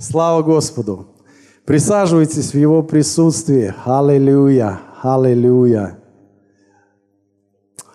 [0.00, 1.14] Слава Господу!
[1.66, 3.74] Присаживайтесь в Его присутствии.
[3.84, 4.80] Аллилуйя!
[5.02, 6.02] Аллилуйя!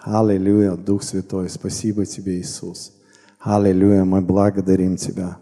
[0.03, 2.93] Аллилуйя, Дух Святой, спасибо Тебе, Иисус.
[3.39, 5.39] Аллилуйя, мы благодарим Тебя.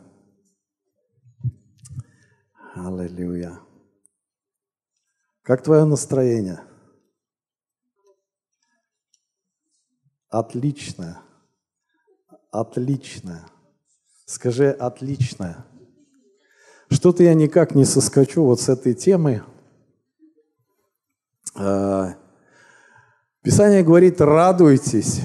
[2.73, 3.59] Аллилуйя.
[5.41, 6.61] Как твое настроение?
[10.29, 11.19] Отличное.
[12.51, 13.45] Отличное.
[14.25, 15.65] Скажи отличное.
[16.93, 19.41] Что-то я никак не соскочу вот с этой темы.
[21.55, 22.13] А,
[23.41, 25.21] Писание говорит, радуйтесь.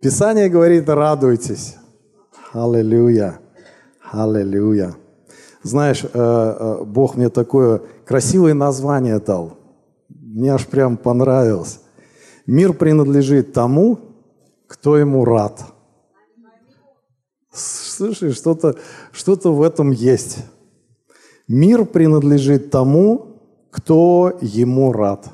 [0.00, 1.74] Писание говорит, радуйтесь.
[2.52, 3.40] Аллилуйя.
[4.12, 4.94] Аллилуйя.
[5.64, 9.58] Знаешь, э, э, Бог мне такое красивое название дал.
[10.08, 11.80] Мне аж прям понравилось.
[12.46, 13.98] Мир принадлежит тому,
[14.68, 15.60] кто ему рад.
[17.52, 18.76] Слушай, что-то
[19.12, 20.38] что в этом есть.
[21.48, 25.28] Мир принадлежит тому, кто ему рад.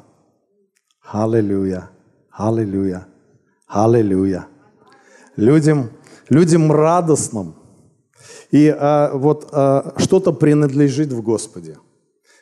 [1.03, 1.91] Аллилуйя,
[2.31, 3.07] аллилуйя,
[3.69, 4.47] аллилуйя.
[5.37, 5.91] Людям,
[6.31, 7.55] людям радостным.
[8.51, 11.79] И а, вот а, что-то принадлежит в Господе.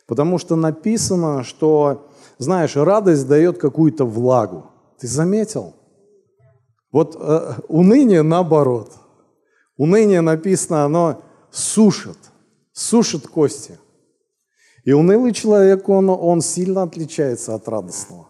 [0.06, 4.70] Потому что написано, что, знаешь, радость дает какую-то влагу.
[5.00, 5.74] Ты заметил?
[6.92, 8.92] Вот а, уныние наоборот–
[9.76, 12.18] Уныние написано, оно сушит,
[12.72, 13.78] сушит кости.
[14.84, 18.28] И унылый человек, он, он сильно отличается от радостного.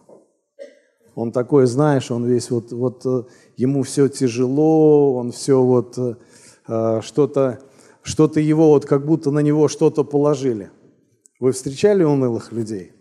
[1.13, 3.23] Он такой, знаешь, он весь вот, вот э,
[3.55, 7.61] ему все тяжело, он все вот э, что-то,
[8.01, 10.71] что-то его вот как будто на него что-то положили.
[11.39, 12.93] Вы встречали унылых людей?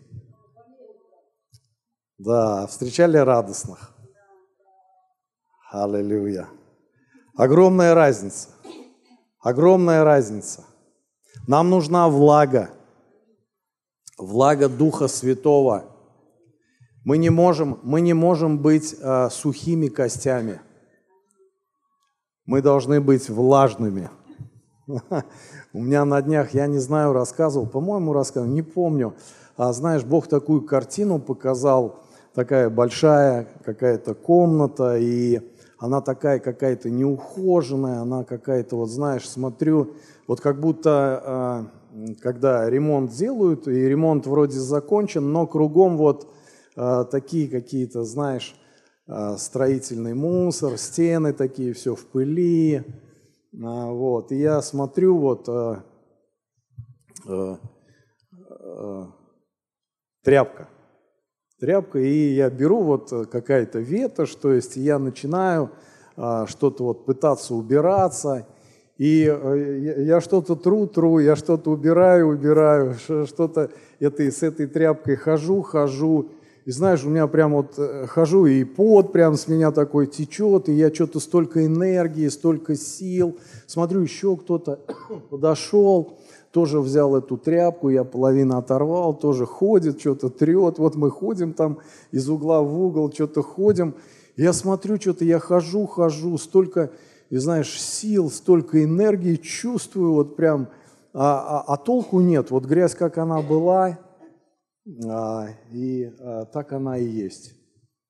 [2.19, 3.95] Да, встречали радостных.
[5.71, 6.49] Аллилуйя.
[7.37, 8.49] Огромная разница.
[9.41, 10.65] Огромная разница.
[11.49, 12.71] Нам нужна влага.
[14.17, 15.85] Влага Духа Святого.
[17.05, 20.61] Мы не можем, мы не можем быть э, сухими костями.
[22.47, 24.11] Мы должны быть влажными.
[25.73, 29.15] У меня на днях, я не знаю, рассказывал, по-моему, рассказывал, не помню.
[29.57, 35.41] А знаешь, Бог такую картину показал, такая большая какая-то комната, и
[35.85, 39.97] она такая какая-то неухоженная, она какая-то, вот знаешь, смотрю,
[40.27, 41.67] вот как будто, а,
[42.23, 46.27] когда ремонт делают, и ремонт вроде закончен, но кругом вот
[46.75, 48.59] а, такие какие-то, знаешь,
[49.07, 52.83] а, строительный мусор, стены такие, все в пыли,
[53.53, 55.45] вот, и я смотрю, вот,
[60.23, 60.69] тряпка,
[61.59, 65.71] тряпка, и я беру вот э, какая-то ветошь, то есть я начинаю
[66.17, 68.47] а, что-то вот пытаться убираться,
[68.99, 75.17] и э, я что-то тру, тру, я что-то убираю, убираю, что-то это, с этой тряпкой
[75.17, 76.31] хожу, хожу,
[76.65, 80.69] и знаешь, у меня прям вот э, хожу, и пот прям с меня такой течет,
[80.69, 83.37] и я что-то столько энергии, столько сил.
[83.67, 84.81] Смотрю, еще кто-то
[85.31, 86.19] подошел,
[86.55, 90.79] тоже взял эту тряпку, я половину оторвал, тоже ходит, что-то трет.
[90.79, 91.81] Вот мы ходим там
[92.13, 93.97] из угла в угол, что-то ходим.
[94.37, 96.93] Я смотрю, что-то я хожу, хожу, столько,
[97.29, 100.69] и знаешь, сил, столько энергии чувствую, вот прям,
[101.13, 102.53] а, а, а толку нет.
[102.53, 103.99] Вот грязь, как она была,
[105.05, 107.55] а, и а, так она и есть.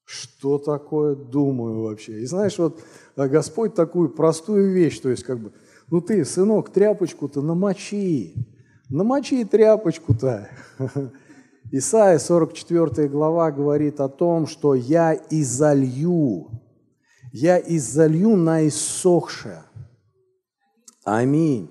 [0.04, 2.20] Что такое, думаю вообще.
[2.20, 2.78] И знаешь, вот
[3.16, 5.52] а, Господь такую простую вещь, то есть как бы–
[5.90, 8.34] ну ты, сынок, тряпочку-то намочи.
[8.88, 10.48] Намочи тряпочку-то.
[11.70, 16.50] Исайя 44 глава говорит о том, что я изолью,
[17.32, 19.62] я изолью на иссохшее.
[21.04, 21.70] Аминь.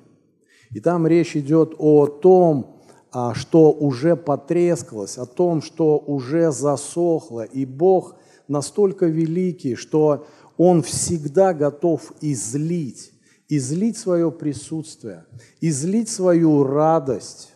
[0.72, 2.82] И там речь идет о том,
[3.12, 7.44] а, что уже потрескалось, о том, что уже засохло.
[7.44, 8.16] И Бог
[8.48, 13.13] настолько великий, что Он всегда готов излить
[13.50, 15.26] излить свое присутствие,
[15.62, 17.54] излить свою радость.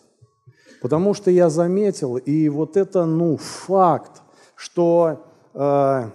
[0.81, 4.21] Потому что я заметил, и вот это, ну, факт,
[4.55, 6.09] что э,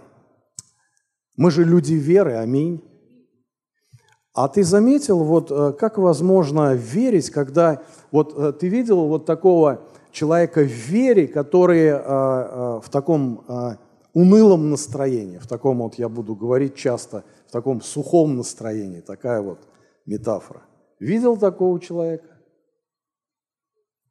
[1.37, 2.83] мы же люди веры, аминь.
[4.35, 9.81] А ты заметил, вот э, как возможно верить, когда вот э, ты видел вот такого
[10.13, 13.77] человека в вере, который э, э, в таком э,
[14.15, 19.59] унылом настроении, в таком вот, я буду говорить часто, в таком сухом настроении, такая вот
[20.07, 20.63] метафора.
[20.99, 22.29] Видел такого человека?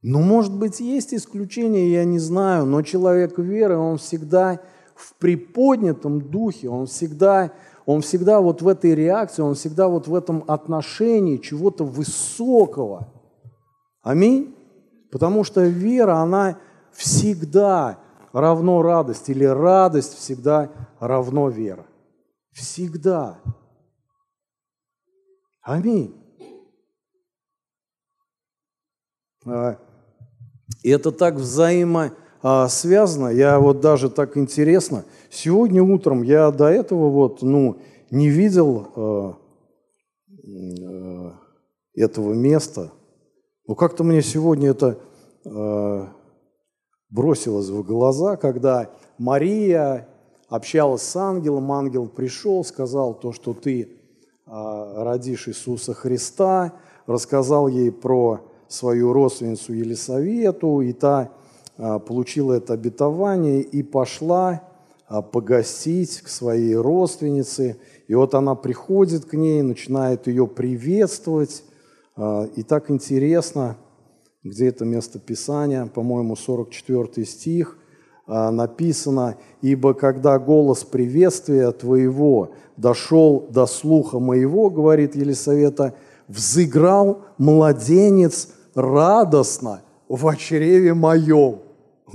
[0.04, 4.60] Ну, может быть, есть исключения, я не знаю, но человек веры, он всегда
[4.94, 7.52] в приподнятом духе, он всегда,
[7.88, 13.12] он всегда вот в этой реакции, он всегда вот в этом отношении чего-то высокого.
[14.04, 14.56] Аминь.
[15.12, 16.60] Потому что вера, она
[16.92, 17.98] всегда
[18.34, 21.88] равно радость, или радость всегда равно вера.
[22.52, 23.40] Всегда.
[25.62, 26.16] Аминь.
[29.46, 29.78] А,
[30.84, 33.30] и это так взаимосвязано.
[33.30, 35.06] Я вот даже так интересно.
[35.30, 39.38] Сегодня утром я до этого вот, ну, не видел
[40.44, 41.32] э,
[41.96, 42.92] этого места.
[43.68, 45.00] Но как-то мне сегодня это
[47.10, 50.08] бросилось в глаза, когда Мария
[50.52, 53.88] общалась с ангелом, ангел пришел, сказал то, что ты э,
[54.46, 56.74] родишь Иисуса Христа,
[57.08, 61.32] рассказал ей про свою родственницу Елисавету, и та
[61.78, 64.62] а, получила это обетование и пошла
[65.08, 67.78] а, погостить к своей родственнице.
[68.08, 71.64] И вот она приходит к ней, начинает ее приветствовать.
[72.16, 73.78] А, и так интересно,
[74.44, 77.78] где это место Писания, по-моему, 44 стих,
[78.28, 85.94] написано, «Ибо когда голос приветствия твоего дошел до слуха моего,— говорит Елисавета,—
[86.28, 91.60] взыграл младенец радостно в чреве моем.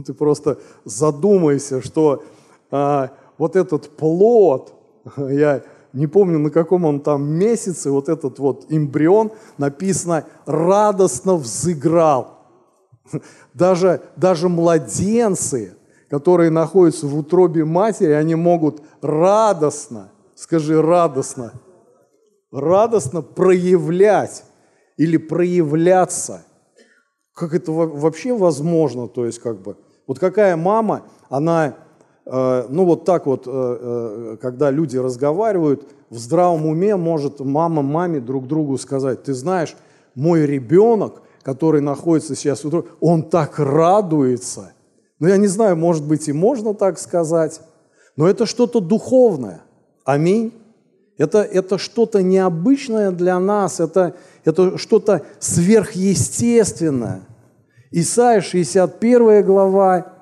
[0.04, 2.22] Ты просто задумайся, что
[2.70, 4.74] а, вот этот плод,
[5.16, 5.62] я
[5.92, 12.38] не помню, на каком он там месяце, вот этот вот эмбрион, написано, радостно взыграл.
[13.54, 15.75] Даже, даже младенцы,
[16.08, 21.52] которые находятся в утробе матери, они могут радостно, скажи радостно,
[22.52, 24.44] радостно проявлять
[24.96, 26.44] или проявляться.
[27.34, 29.08] Как это вообще возможно?
[29.08, 29.76] То есть, как бы,
[30.06, 31.74] вот какая мама, она,
[32.24, 37.82] э, ну вот так вот, э, э, когда люди разговаривают, в здравом уме может мама
[37.82, 39.76] маме друг другу сказать, ты знаешь,
[40.14, 44.72] мой ребенок, который находится сейчас в утробе, он так радуется.
[45.18, 47.60] Ну, я не знаю, может быть, и можно так сказать,
[48.16, 49.62] но это что-то духовное.
[50.04, 50.52] Аминь.
[51.18, 57.22] Это, это что-то необычное для нас, это, это что-то сверхъестественное.
[57.90, 60.12] Исайя 61 глава,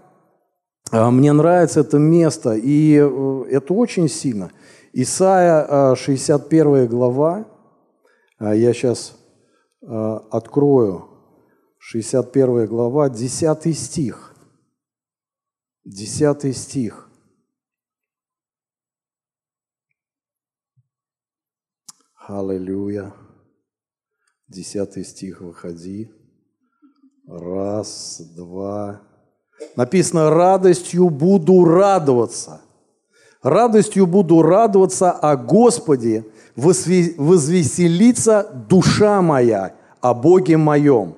[0.93, 4.53] а, мне нравится это место, и э, это очень сильно.
[4.93, 7.47] Исайя 61 глава,
[8.39, 9.17] а, я сейчас
[9.83, 11.07] а, открою,
[11.79, 14.34] 61 глава, 10 стих.
[15.85, 17.11] 10 стих.
[22.27, 23.13] Аллилуйя.
[24.49, 26.11] Десятый стих, выходи.
[27.29, 29.03] Раз, два.
[29.77, 32.63] Написано, радостью буду радоваться.
[33.43, 36.25] Радостью буду радоваться о Господе,
[36.57, 41.15] возвеселится душа моя о Боге моем.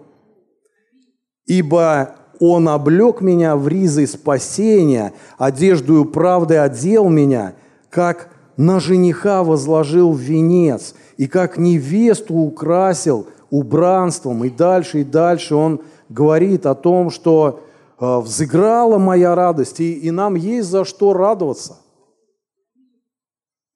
[1.44, 7.54] Ибо Он облег меня в ризы спасения, одеждую правды одел меня,
[7.90, 14.44] как на жениха возложил венец, и как невесту украсил убранством.
[14.44, 17.60] И дальше, и дальше он говорит о том, что
[17.98, 21.78] э, взыграла моя радость, и, и нам есть за что радоваться.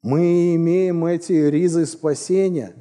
[0.02, 2.74] Мы имеем эти ризы спасения.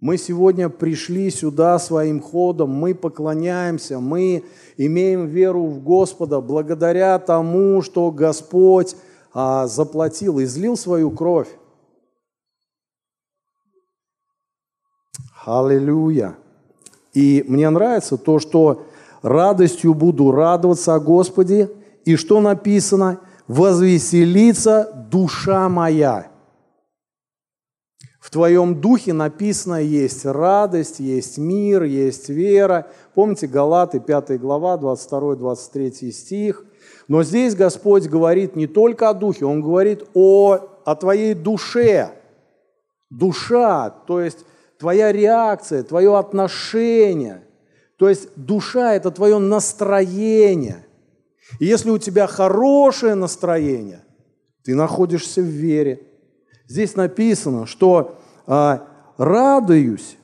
[0.00, 4.44] Мы сегодня пришли сюда своим ходом, мы поклоняемся, мы
[4.76, 8.94] имеем веру в Господа благодаря тому, что Господь
[9.32, 11.48] а, заплатил, излил свою кровь.
[15.46, 16.36] Аллилуйя.
[17.14, 18.82] И мне нравится то, что
[19.22, 21.70] радостью буду радоваться о Господе,
[22.04, 23.20] и что написано?
[23.48, 26.30] Возвеселится душа моя.
[28.26, 32.88] В твоем духе написано, есть радость, есть мир, есть вера.
[33.14, 36.64] Помните Галаты, 5 глава, 22-23 стих–
[37.08, 42.12] но здесь Господь говорит не только о духе, Он говорит о, о твоей душе.
[43.10, 44.44] Душа, то есть
[44.78, 47.44] твоя реакция, твое отношение.
[47.96, 50.84] То есть душа– это твое настроение.
[51.60, 54.04] И если у тебя хорошее настроение,
[54.64, 56.02] ты находишься в вере.
[56.68, 58.86] Здесь написано, что а,
[59.18, 60.16] радуюсь,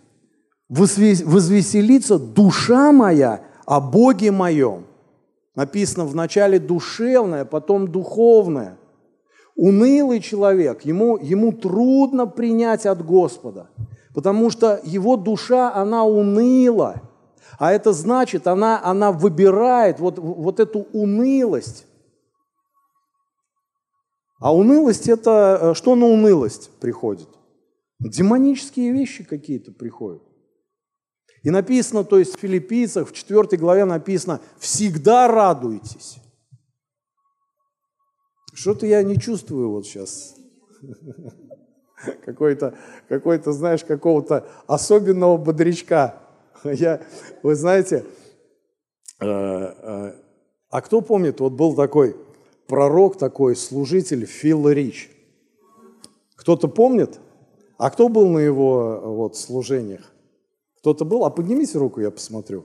[0.68, 4.87] возвеселится душа моя о Боге моем.
[5.54, 8.78] Написано вначале душевное, потом духовное.
[9.54, 13.68] Унылый человек, ему, ему трудно принять от Господа,
[14.14, 17.02] потому что его душа, она уныла.
[17.58, 21.87] А это значит, она, она выбирает вот, вот эту унылость.
[24.42, 27.28] А унылость это, э, что на унылость приходит?
[28.00, 30.22] Демонические вещи какие-то приходят.
[31.44, 36.16] И написано, то есть в филиппийцах, в 4 главе написано, всегда радуйтесь.
[38.52, 40.34] Что-то я не чувствую вот сейчас.
[42.25, 42.76] Какой-то,
[43.08, 46.16] какой-то, знаешь, какого-то особенного бодрячка.
[46.64, 47.00] Я,
[47.44, 48.04] вы знаете,
[49.20, 50.12] э, э,
[50.68, 52.16] а кто помнит, вот был такой
[52.66, 55.11] пророк, такой служитель Фил Рич.
[56.37, 57.21] Кто-то помнит?
[57.78, 60.12] А кто был на его вот, служениях?
[60.78, 61.25] Кто-то был?
[61.25, 62.64] А поднимите руку, я посмотрю.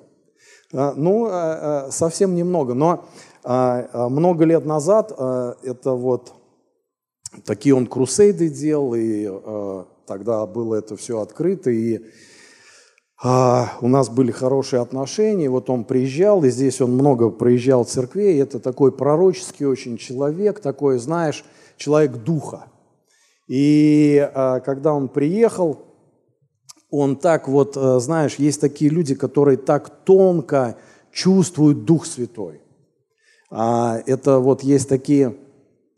[0.73, 3.05] А, ну, а, а, совсем немного, но
[3.43, 6.33] много лет назад это вот
[7.45, 9.25] такие он крусейды делал, и
[10.05, 12.01] тогда было это все открыто, и
[13.23, 18.59] у нас были хорошие отношения, вот он приезжал, и здесь он много проезжал церквей, это
[18.59, 21.43] такой пророческий очень человек, такой, знаешь,
[21.77, 22.65] человек духа.
[23.47, 24.29] И
[24.63, 25.87] когда он приехал,
[26.89, 30.77] он так вот, э, знаешь, есть такие люди, которые так тонко
[31.11, 32.61] чувствуют Дух Святой.
[33.49, 35.35] А это вот есть такие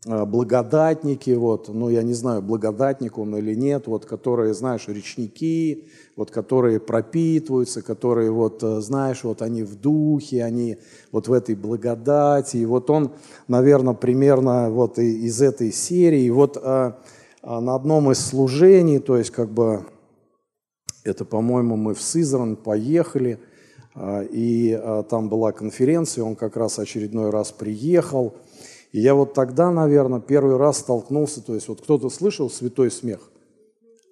[0.05, 6.31] благодатники, вот, ну я не знаю, благодатник он или нет, вот, которые, знаешь, речники, вот,
[6.31, 10.77] которые пропитываются, которые, вот, э, знаешь, вот они в духе, они
[11.11, 13.11] вот в этой благодати, и вот он,
[13.47, 16.99] наверное, примерно вот из этой серии, и вот а,
[17.41, 19.85] а на одном из служений, то есть как бы
[21.03, 23.39] это, по-моему, мы в Сызрань поехали,
[23.95, 28.33] а, и а, там была конференция, он как раз очередной раз приехал.
[28.91, 33.29] И я вот тогда, наверное, первый раз столкнулся, то есть вот кто-то слышал святой смех?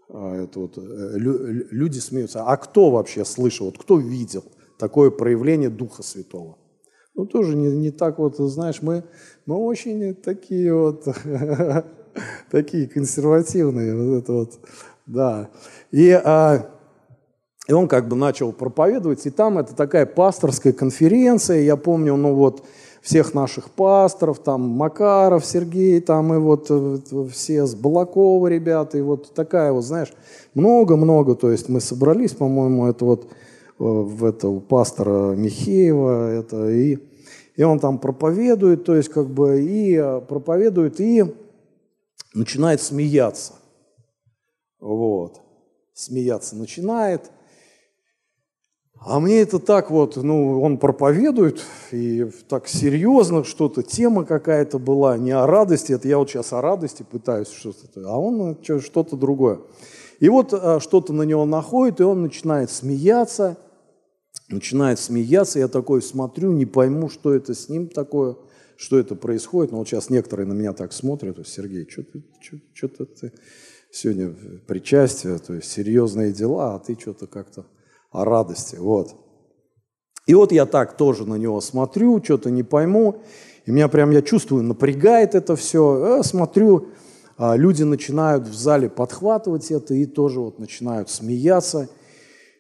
[0.10, 0.82] А, это вот э,
[1.18, 2.44] люди смеются.
[2.44, 4.44] А кто вообще слышал, вот кто видел
[4.78, 6.58] такое проявление Духа Святого?
[7.16, 9.04] Ну, тоже не, не так вот, знаешь, мы,
[9.48, 11.08] мы очень такие вот,
[12.52, 14.60] такие консервативные, вот это вот,
[15.08, 15.50] да.
[15.90, 16.70] И а,
[17.68, 22.34] и он как бы начал проповедовать, и там это такая пасторская конференция, я помню, ну
[22.34, 22.66] вот,
[23.08, 26.98] всех наших пасторов, там Макаров, Сергей, там и вот э,
[27.32, 30.12] все с Балакова ребята, и вот такая вот, знаешь,
[30.54, 33.28] много-много, то есть мы собрались, по-моему, это вот э,
[33.80, 36.98] в это у пастора Михеева, это и,
[37.56, 41.34] и он там проповедует, то есть как бы и э, проповедует, и
[42.34, 43.54] начинает смеяться,
[44.82, 45.40] вот,
[45.94, 47.32] смеяться начинает–
[49.00, 51.62] а мне это так вот, ну, он проповедует,
[51.92, 56.62] и так серьезно что-то, тема какая-то была, не о радости, это я вот сейчас о
[56.62, 59.60] радости пытаюсь что-то, а он что-то другое.
[60.20, 63.58] И вот а, что-то на него находит, и он начинает смеяться,
[64.50, 68.36] начинает смеяться, я такой смотрю, не пойму, что это с ним такое,
[68.78, 69.72] что это происходит.
[69.72, 72.24] Но вот сейчас некоторые на меня так смотрят, Сергей, что ты,
[72.74, 73.32] что, ты
[73.92, 74.34] сегодня
[74.68, 77.66] причастие, то есть серьезные дела, а ты что-то как-то
[78.12, 78.76] о радости.
[78.76, 79.16] Вот.
[80.26, 83.22] И вот я так тоже на него смотрю, что-то не пойму,
[83.66, 86.18] и меня прям, я чувствую, напрягает это все.
[86.18, 86.90] Я смотрю,
[87.38, 91.88] а, люди начинают в зале подхватывать это и тоже вот начинают смеяться.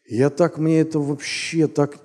[0.07, 1.97] я так, мне это вообще так,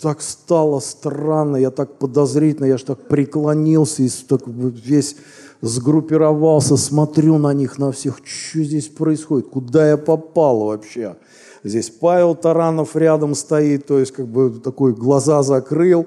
[0.00, 5.16] так стало странно, я так подозрительно, я же так преклонился и так весь
[5.60, 11.16] сгруппировался, смотрю на них, на всех, что здесь происходит, куда я попал вообще.
[11.64, 16.06] Здесь Павел Таранов рядом стоит, то есть как бы такой глаза закрыл.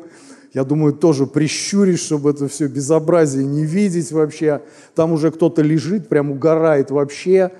[0.53, 4.61] Я думаю, тоже прищурить, чтобы это все безобразие не видеть вообще.
[4.95, 7.51] Там уже кто-то лежит, прям угорает вообще.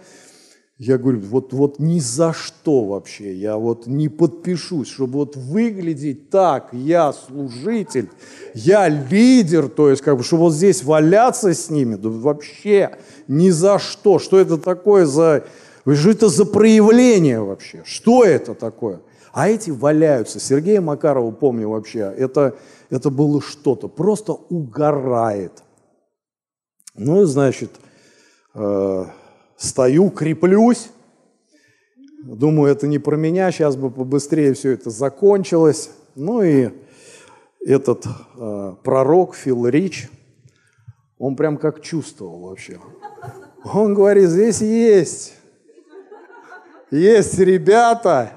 [0.77, 6.29] Я говорю, вот, вот ни за что вообще, я вот не подпишусь, чтобы вот выглядеть
[6.29, 8.09] так, я служитель,
[8.53, 12.97] я лидер, то есть как бы, чтобы вот здесь валяться с ними, да вообще
[13.29, 14.19] ни за что.
[14.19, 15.45] Что это такое за
[15.93, 17.83] что это за проявление вообще?
[17.85, 19.01] Что это такое?
[19.31, 20.39] А эти валяются.
[20.39, 22.55] Сергея Макарова, помню вообще, это,
[22.89, 23.87] это было что-то.
[23.87, 25.51] Просто угорает.
[26.95, 27.71] Ну, значит,
[28.55, 29.05] э,
[29.57, 30.89] стою, креплюсь.
[32.23, 35.91] Думаю, это не про меня, сейчас бы побыстрее все это закончилось.
[36.15, 36.69] Ну и
[37.63, 38.05] этот
[38.37, 40.09] э, пророк Фил Рич,
[41.19, 42.79] он прям как чувствовал вообще.
[43.65, 45.33] Он говорит, здесь есть
[46.95, 48.31] есть ребята,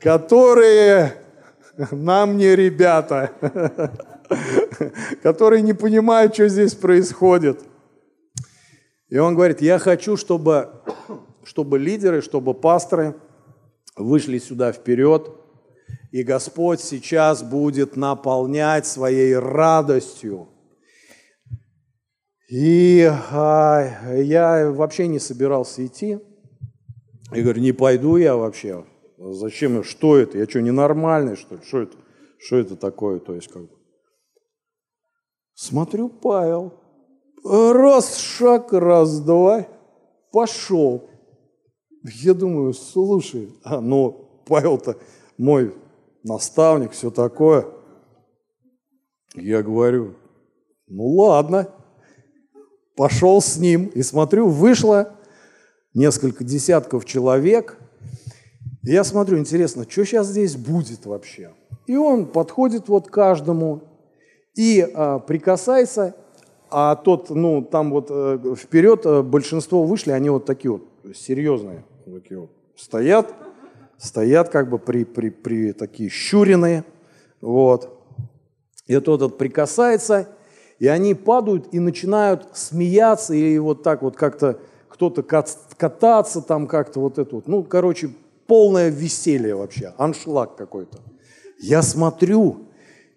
[0.00, 1.14] которые
[1.90, 3.32] нам не ребята,
[5.22, 7.60] которые не понимают, что здесь происходит.
[9.08, 10.70] И он говорит, я хочу, чтобы,
[11.44, 13.14] чтобы лидеры, чтобы пасторы
[13.94, 15.30] вышли сюда вперед,
[16.10, 20.48] и Господь сейчас будет наполнять своей радостью.
[22.48, 26.18] И а, я вообще не собирался идти,
[27.34, 28.84] я говорю, не пойду я вообще.
[29.18, 31.96] зачем, что это, я что, ненормальный, что ли, что это,
[32.38, 33.76] что это такое, то есть как бы.
[35.54, 36.74] Смотрю, Павел,
[37.44, 39.66] раз шаг, раз, два,
[40.32, 41.08] пошел.
[42.02, 44.96] Я думаю, слушай, а ну, Павел-то
[45.38, 45.74] мой
[46.24, 47.66] наставник, все такое.
[49.34, 50.14] Я говорю,
[50.88, 51.68] ну ладно,
[52.96, 55.16] пошел с ним и смотрю, вышло
[55.94, 57.78] несколько десятков человек.
[58.82, 61.52] И я смотрю, интересно, что сейчас здесь будет вообще?
[61.86, 63.82] И он подходит вот каждому
[64.54, 66.14] и а, прикасается,
[66.70, 70.82] а тот, ну, там вот э, вперед э, большинство вышли, они вот такие вот
[71.14, 73.34] серьезные, такие вот, стоят,
[73.98, 76.84] стоят как бы при, при, при такие щуренные,
[77.40, 77.98] вот.
[78.86, 80.28] И тот этот прикасается,
[80.78, 84.58] и они падают и начинают смеяться, и вот так вот как-то
[84.88, 85.22] кто-то
[85.82, 87.48] кататься там как-то вот это вот.
[87.48, 88.10] Ну, короче,
[88.46, 90.98] полное веселье вообще, аншлаг какой-то.
[91.58, 92.68] Я смотрю,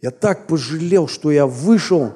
[0.01, 2.13] я так пожалел, что я вышел,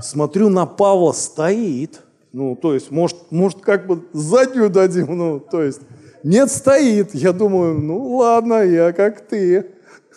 [0.00, 2.00] смотрю на Павла, стоит.
[2.32, 5.82] Ну, то есть, может, может как бы заднюю дадим, ну, то есть,
[6.22, 7.14] нет, стоит.
[7.14, 9.66] Я думаю, ну, ладно, я как ты.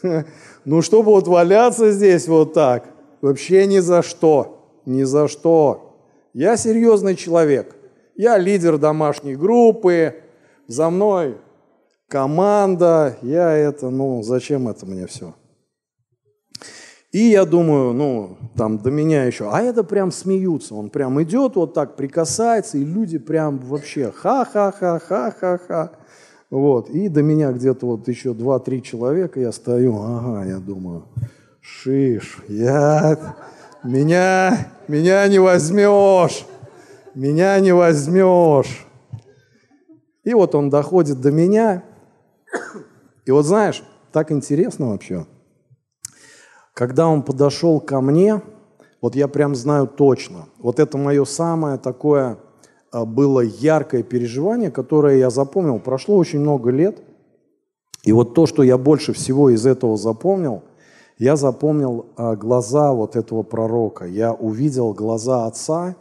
[0.66, 2.86] Ну, чтобы вот валяться здесь вот так,
[3.20, 5.98] вообще ни за что, ни за что.
[6.34, 7.76] Я серьезный человек.
[8.16, 10.16] Я лидер домашней группы,
[10.68, 11.38] за мной
[12.08, 15.34] команда, я это, ну, зачем это мне все?
[17.12, 21.56] И я думаю, ну, там до меня еще, а это прям смеются, он прям идет
[21.56, 25.92] вот так, прикасается, и люди прям вообще ха-ха-ха-ха-ха-ха.
[26.50, 31.06] Вот, и до меня где-то вот еще два-три человека, я стою, ага, я думаю,
[31.62, 33.36] шиш, я,
[33.84, 36.46] меня, меня не возьмешь,
[37.16, 38.86] меня не возьмешь.
[40.24, 41.84] И вот он доходит до меня,
[43.26, 45.26] и вот знаешь, так интересно вообще–
[46.74, 48.42] когда он подошел ко мне,
[49.02, 52.40] вот я прям знаю точно, вот это мое самое такое
[52.92, 55.80] а, было яркое переживание, которое я запомнил.
[55.80, 57.02] Прошло очень много лет,
[58.04, 60.64] и вот то, что я больше всего из этого запомнил,
[61.20, 64.06] я запомнил а, глаза вот этого пророка.
[64.06, 65.96] Я увидел глаза отца,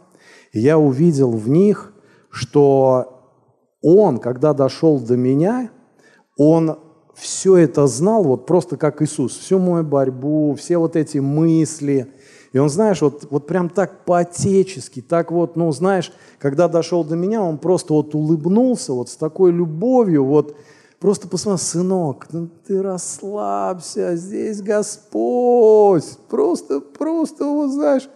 [0.53, 1.93] и я увидел в них,
[2.29, 3.23] что
[3.81, 5.71] он, когда дошел до меня,
[6.37, 6.77] он
[7.15, 12.07] все это знал, вот просто как Иисус, всю мою борьбу, все вот эти мысли.
[12.53, 17.15] И он, знаешь, вот, вот прям так по-отечески, так вот, ну, знаешь, когда дошел до
[17.15, 20.55] меня, он просто вот улыбнулся вот с такой любовью, вот
[20.99, 28.07] просто посмотрел, сынок, ну ты расслабься, здесь Господь, просто, просто, вот знаешь,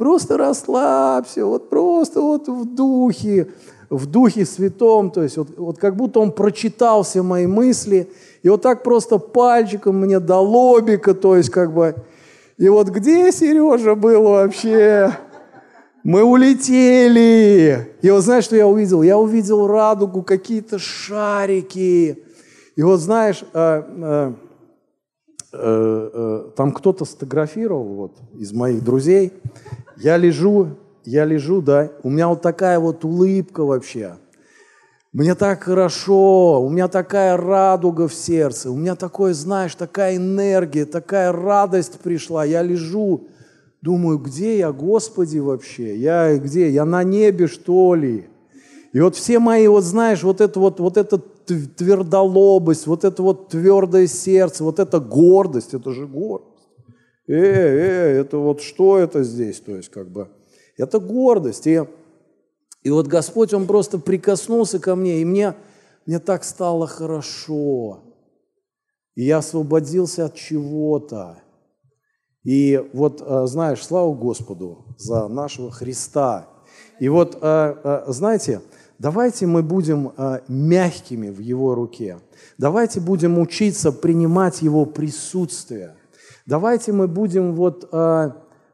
[0.00, 3.48] просто расслабься, вот просто вот в духе,
[3.90, 8.08] в Духе Святом, то есть вот, вот как будто он прочитал все мои мысли,
[8.42, 11.96] и вот так просто пальчиком мне до лобика, то есть как бы...
[12.56, 15.12] И вот где Сережа был вообще?
[16.02, 17.94] Мы улетели.
[18.00, 19.02] И вот знаешь, что я увидел?
[19.02, 22.24] Я увидел радугу, какие-то шарики.
[22.74, 24.32] И вот знаешь, э, э,
[25.50, 29.32] там кто-то сфотографировал вот, из моих друзей.
[29.96, 30.68] Я лежу,
[31.04, 34.16] я лежу, да, у меня вот такая вот улыбка вообще.
[35.12, 40.84] Мне так хорошо, у меня такая радуга в сердце, у меня такое, знаешь, такая энергия,
[40.84, 42.44] такая радость пришла.
[42.44, 43.26] Я лежу,
[43.82, 45.96] думаю, где я, Господи, вообще?
[45.96, 46.70] Я где?
[46.70, 48.28] Я на небе, что ли?
[48.92, 51.20] И вот все мои, вот знаешь, вот это вот, вот эта
[51.54, 56.68] твердолобость, вот это вот твердое сердце, вот эта гордость, это же гордость.
[57.26, 59.60] Э, э, это вот что это здесь?
[59.60, 60.28] То есть как бы
[60.76, 61.66] это гордость.
[61.66, 61.84] И,
[62.82, 65.54] и вот Господь, Он просто прикоснулся ко мне, и мне,
[66.06, 68.00] мне так стало хорошо.
[69.14, 71.42] И я освободился от чего-то.
[72.42, 76.48] И вот, а, знаешь, слава Господу за нашего Христа.
[76.98, 78.62] И вот, а, а, знаете,
[79.00, 80.12] давайте мы будем
[80.46, 82.20] мягкими в Его руке.
[82.58, 85.96] Давайте будем учиться принимать Его присутствие.
[86.46, 87.90] Давайте мы будем вот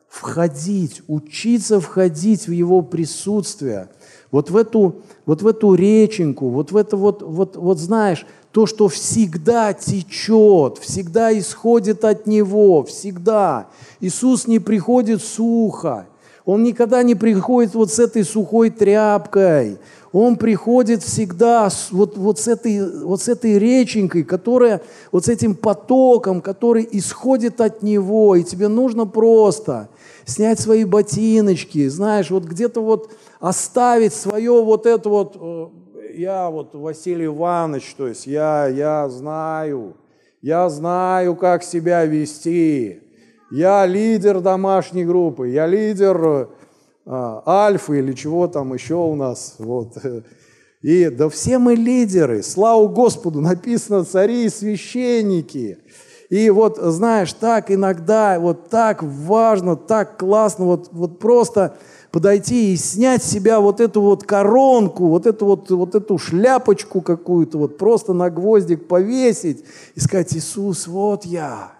[0.08, 3.88] входить, учиться входить в Его присутствие,
[4.30, 8.66] вот в эту, вот в эту реченьку, вот в это вот, вот, вот знаешь, то,
[8.66, 13.68] что всегда течет, всегда исходит от Него, всегда.
[14.00, 16.06] Иисус не приходит сухо,
[16.46, 19.78] Он никогда не приходит вот с этой сухой тряпкой,
[20.12, 24.80] Он приходит всегда вот, вот, с этой, вот с этой реченькой, которая,
[25.10, 29.88] вот с этим потоком, который исходит от Него, и тебе нужно просто
[30.24, 35.66] снять свои ботиночки, знаешь, вот где-то вот оставить свое вот это вот, э,
[36.14, 39.94] я вот Василий Иванович, то есть я, я знаю,
[40.42, 43.02] я знаю, как себя вести.
[43.50, 46.48] Я лидер домашней группы, я лидер
[47.04, 49.54] а, альфы или чего там еще у нас.
[49.58, 49.96] Вот.
[50.82, 55.78] И да все мы лидеры, слава Господу, написано цари и священники.
[56.28, 61.76] И вот, знаешь, так иногда, вот так важно, так классно, вот, вот просто
[62.10, 67.00] подойти и снять с себя вот эту вот коронку, вот эту вот, вот эту шляпочку
[67.00, 71.75] какую-то, вот просто на гвоздик повесить и сказать, Иисус, вот я,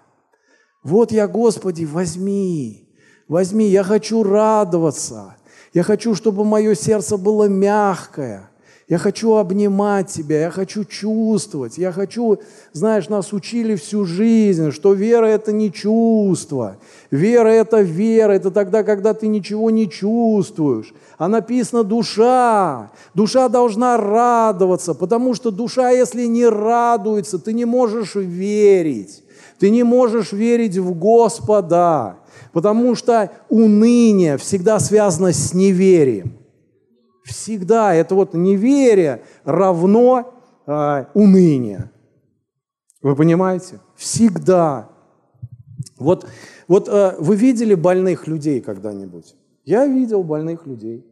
[0.87, 2.87] вот я, Господи, возьми,
[3.27, 5.35] возьми, я хочу радоваться,
[5.73, 8.49] я хочу, чтобы мое сердце было мягкое,
[8.87, 12.39] я хочу обнимать тебя, я хочу чувствовать, я хочу,
[12.71, 16.77] знаешь, нас учили всю жизнь, что вера– это не чувство,
[17.11, 20.93] вера– это вера, это тогда, когда ты ничего не чувствуешь.
[21.17, 28.15] А написано душа, душа должна радоваться, потому что душа, если не радуется, ты не можешь
[28.15, 29.21] верить,
[29.59, 32.17] ты не можешь верить в Господа,
[32.53, 36.37] потому что уныние всегда связано с неверием.
[37.23, 40.33] Всегда это вот неверие равно
[40.65, 41.91] э, уныние.
[43.01, 43.79] Вы понимаете?
[43.95, 44.89] Всегда.
[45.97, 46.27] Вот,
[46.67, 49.35] вот э, вы видели больных людей когда-нибудь?
[49.65, 51.05] Я видел больных людей.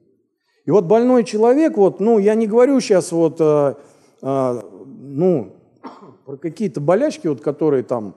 [0.65, 3.75] И вот больной человек, вот, ну, я не говорю сейчас вот, э,
[4.21, 5.53] э, ну,
[6.25, 8.15] про какие-то болячки, вот, которые там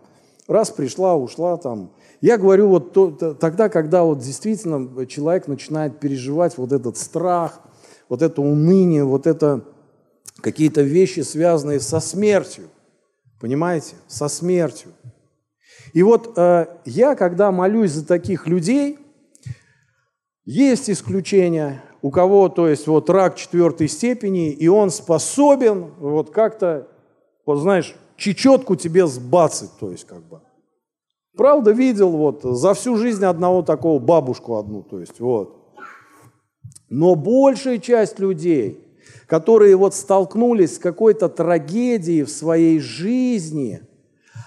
[0.49, 1.93] раз пришла, ушла там.
[2.21, 7.61] Я говорю вот то, тогда, когда вот действительно человек начинает переживать вот этот страх,
[8.09, 9.65] вот это уныние, вот это
[10.41, 12.69] какие-то вещи, связанные со смертью.
[13.41, 13.95] Понимаете?
[14.09, 14.93] Со смертью.
[15.93, 18.99] И вот э, я, когда молюсь за таких людей,
[20.45, 26.89] есть исключения, у кого, то есть вот рак четвертой степени, и он способен вот как-то,
[27.45, 30.41] вот знаешь, чечетку тебе сбацать, то есть как бы.
[31.37, 35.55] Правда, видел вот за всю жизнь одного такого бабушку одну, то есть вот.
[36.91, 38.85] Но большая часть людей,
[39.27, 43.83] которые вот столкнулись с какой-то трагедией в своей жизни,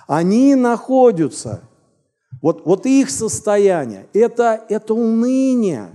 [0.07, 1.61] они находятся,
[2.41, 5.91] вот, вот их состояние, это, это уныние.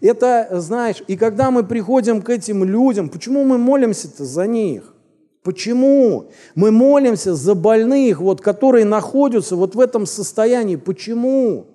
[0.00, 4.93] Это, знаешь, и когда мы приходим к этим людям, почему мы молимся-то за них?
[5.44, 6.30] Почему?
[6.54, 10.76] Мы молимся за больных, вот, которые находятся вот в этом состоянии.
[10.76, 11.66] Почему?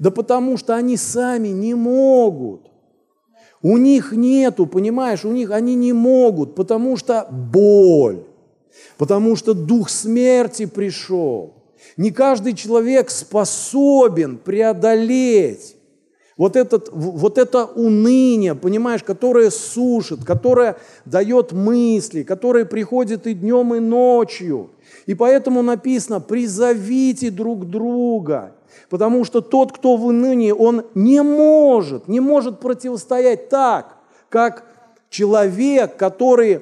[0.00, 2.68] Да потому что они сами не могут.
[3.62, 8.24] У них нету, понимаешь, у них они не могут, потому что боль,
[8.98, 11.54] потому что дух смерти пришел.
[11.96, 15.76] Не каждый человек способен преодолеть
[16.36, 23.74] вот, этот, вот это уныние, понимаешь, которое сушит, которое дает мысли, которое приходит и днем,
[23.74, 24.70] и ночью.
[25.06, 28.54] И поэтому написано, призовите друг друга
[28.92, 33.96] Потому что тот, кто в унынии, он не может, не может противостоять так,
[34.28, 34.66] как
[35.08, 36.60] человек, который,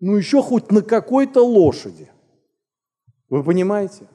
[0.00, 2.10] ну еще хоть на какой-то лошади.
[3.28, 4.08] Вы понимаете?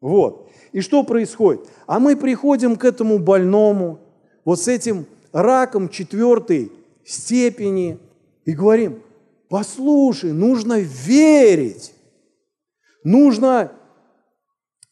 [0.00, 0.50] Вот.
[0.72, 1.68] И что происходит?
[1.86, 3.98] А мы приходим к этому больному,
[4.44, 6.72] вот с этим раком четвертой
[7.04, 7.98] степени,
[8.44, 9.02] и говорим,
[9.48, 11.94] послушай, нужно верить,
[13.04, 13.72] нужно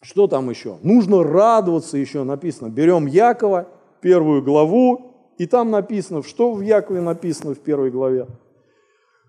[0.00, 0.78] что там еще?
[0.82, 2.68] Нужно радоваться еще, написано.
[2.68, 3.68] Берем Якова,
[4.00, 8.26] первую главу, и там написано, что в Якове написано в первой главе.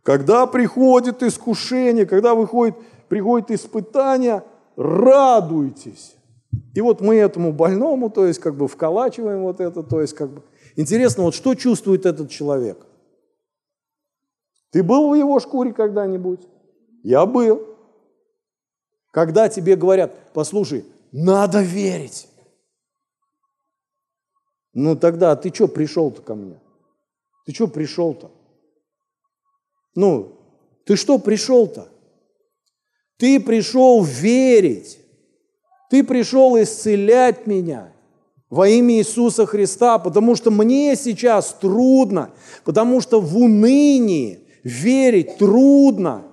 [0.03, 2.75] Когда приходит искушение, когда выходит,
[3.07, 4.43] приходит испытание,
[4.79, 6.15] радуйтесь.
[6.73, 10.29] И вот мы этому больному, то есть как бы вколачиваем вот это, то есть как
[10.29, 10.41] бы...
[10.77, 12.85] Интересно, вот что чувствует этот человек?
[14.71, 16.47] Ты был в его шкуре когда-нибудь?
[17.03, 17.75] Я был.
[19.11, 22.29] Когда тебе говорят, послушай, надо верить.
[24.73, 26.57] Ну тогда ты что пришел-то ко мне?
[27.45, 28.31] Ты что пришел-то?
[29.95, 30.37] Ну,
[30.85, 31.89] ты что пришел-то?
[33.19, 34.97] Ты пришел верить.
[35.91, 37.91] Ты пришел исцелять меня
[38.49, 42.31] во имя Иисуса Христа, потому что мне сейчас трудно,
[42.63, 46.23] потому что в унынии верить трудно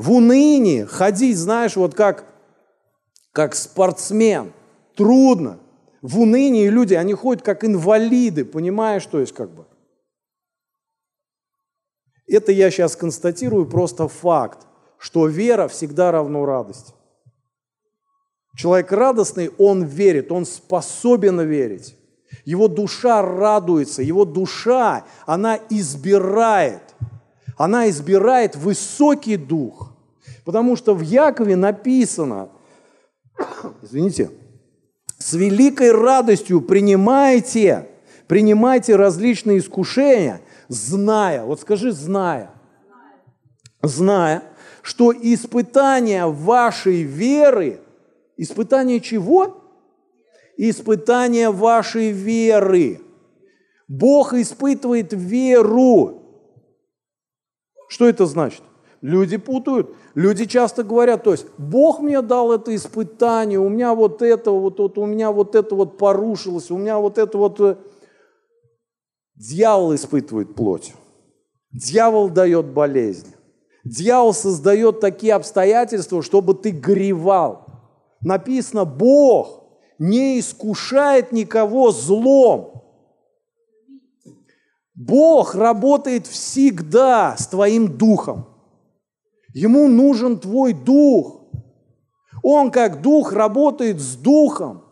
[0.00, 2.24] в унынии ходить, знаешь, вот как,
[3.32, 4.52] как спортсмен,
[4.96, 5.58] трудно.
[6.00, 9.66] В унынии люди, они ходят как инвалиды, понимаешь, то есть как бы.
[12.26, 14.66] Это я сейчас констатирую просто факт,
[15.00, 16.94] что вера всегда равно радость.
[18.54, 21.96] Человек радостный, он верит, он способен верить.
[22.44, 26.82] Его душа радуется, его душа, она избирает.
[27.56, 29.92] Она избирает высокий дух.
[30.44, 32.50] Потому что в Якове написано,
[33.82, 34.30] извините,
[35.16, 37.88] с великой радостью принимайте,
[38.26, 42.50] принимайте различные искушения, зная, вот скажи, зная,
[43.82, 44.42] зная,
[44.82, 47.80] что испытание вашей веры,
[48.36, 49.56] испытание чего?
[50.56, 53.00] Испытание вашей веры.
[53.88, 56.22] Бог испытывает веру.
[57.88, 58.62] Что это значит?
[59.00, 59.94] Люди путают.
[60.14, 64.78] Люди часто говорят, то есть Бог мне дал это испытание, у меня вот это вот,
[64.78, 67.60] вот у меня вот это вот порушилось, у меня вот это вот...
[67.60, 67.76] Э,
[69.36, 70.92] Дьявол испытывает плоть.
[71.72, 73.34] Дьявол дает болезнь.
[73.84, 77.66] Дьявол создает такие обстоятельства, чтобы ты горевал.
[78.20, 79.64] Написано, Бог
[79.98, 82.82] не искушает никого злом.
[84.94, 88.46] Бог работает всегда с твоим духом.
[89.54, 91.40] Ему нужен твой дух.
[92.42, 94.84] Он как дух работает с духом.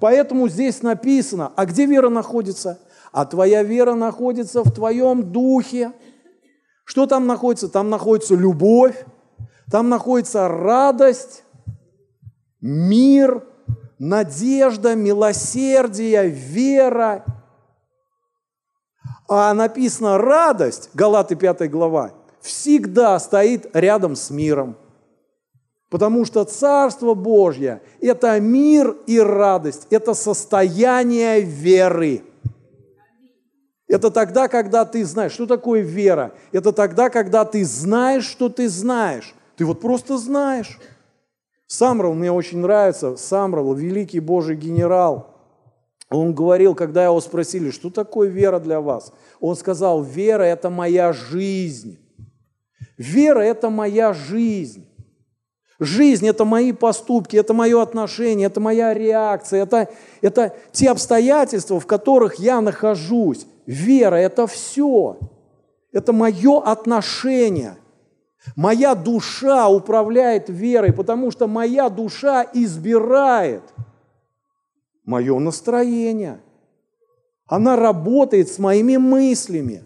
[0.00, 2.80] Поэтому здесь написано, а где вера находится?
[3.12, 5.92] А твоя вера находится в твоем духе.
[6.86, 7.68] Что там находится?
[7.68, 9.04] Там находится любовь,
[9.70, 11.42] там находится радость,
[12.60, 13.44] мир,
[13.98, 17.24] надежда, милосердие, вера.
[19.28, 24.76] А написано радость, Галаты 5 глава, всегда стоит рядом с миром.
[25.90, 32.22] Потому что Царство Божье– это мир и радость, это состояние веры.
[33.88, 36.32] Это тогда, когда ты знаешь, что такое вера.
[36.50, 39.34] Это тогда, когда ты знаешь, что ты знаешь.
[39.56, 40.78] Ты вот просто знаешь.
[41.66, 43.16] Самрал мне очень нравится.
[43.16, 45.34] Самрал, великий Божий генерал.
[46.10, 49.12] Он говорил, когда его спросили, что такое вера для вас?
[49.40, 51.98] Он сказал, вера– это моя жизнь.
[52.96, 54.88] Вера– это моя жизнь.
[55.78, 59.88] Жизнь– это мои поступки, это мое отношение, это моя реакция, это,
[60.22, 63.46] это те обстоятельства, в которых я нахожусь.
[63.66, 65.18] Вера– это все.
[65.92, 67.76] Это мое отношение.
[68.54, 73.62] Моя душа управляет верой, потому что моя душа избирает
[75.04, 76.40] мое настроение.
[77.46, 79.84] Она работает с моими мыслями.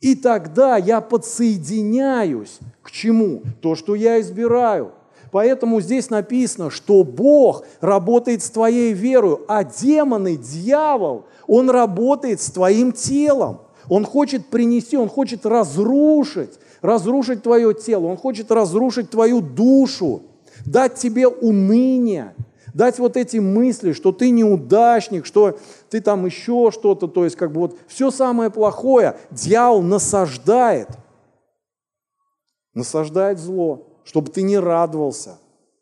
[0.00, 3.42] И тогда я подсоединяюсь к чему?
[3.62, 4.92] То, что я избираю.
[5.34, 12.52] Поэтому здесь написано, что Бог работает с твоей верой, а демоны, дьявол, он работает с
[12.52, 13.62] твоим телом.
[13.88, 20.22] Он хочет принести, он хочет разрушить, разрушить твое тело, он хочет разрушить твою душу,
[20.64, 22.36] дать тебе уныние,
[22.72, 25.58] дать вот эти мысли, что ты неудачник, что
[25.90, 30.90] ты там еще что-то, то есть как бы вот все самое плохое дьявол насаждает,
[32.72, 35.38] насаждает зло, чтобы ты не радовался,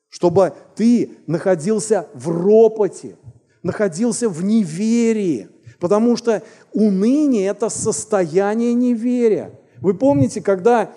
[0.09, 3.17] чтобы ты находился в ропоте,
[3.63, 5.49] находился в неверии,
[5.81, 9.59] потому что уныние– это состояние неверия.
[9.81, 10.93] Вы помните, когда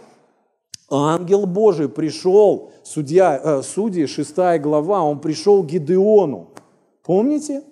[0.90, 6.52] ангел Божий пришел, судья, э, судьи, 6 глава, он пришел к Гидеону.
[7.04, 7.64] Помните?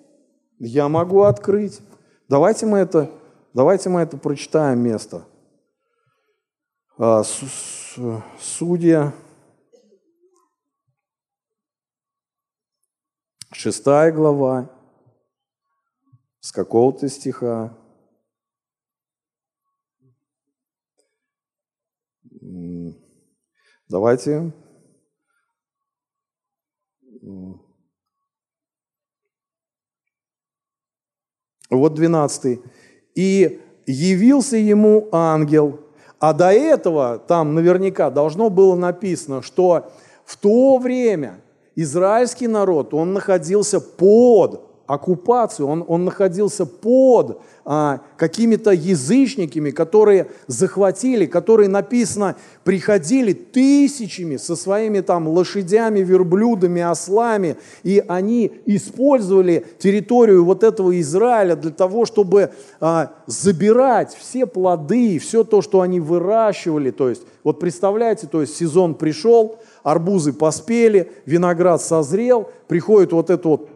[0.58, 1.80] Я могу открыть.
[2.28, 3.10] Давайте мы это,
[3.52, 5.24] давайте мы это прочитаем место.
[6.96, 7.22] А,
[8.40, 9.12] судья,
[13.54, 14.70] шестая глава,
[16.40, 17.76] с какого-то стиха.
[23.88, 24.52] Давайте
[31.70, 32.60] Вот 12.
[33.14, 35.80] «И явился ему ангел».
[36.20, 39.92] А до этого там наверняка должно было написано, что
[40.24, 41.43] в то время
[41.76, 51.24] израильский народ, он находился под оккупацию, он, он находился под а, какими-то язычниками, которые захватили,
[51.24, 60.62] которые, написано, приходили тысячами со своими там лошадями, верблюдами, ослами, и они использовали территорию вот
[60.62, 66.90] этого Израиля для того, чтобы а, забирать все плоды, все то, что они выращивали.
[66.90, 73.48] То есть, вот представляете, то есть сезон пришел, арбузы поспели, виноград созрел, приходит вот это
[73.48, 73.68] вот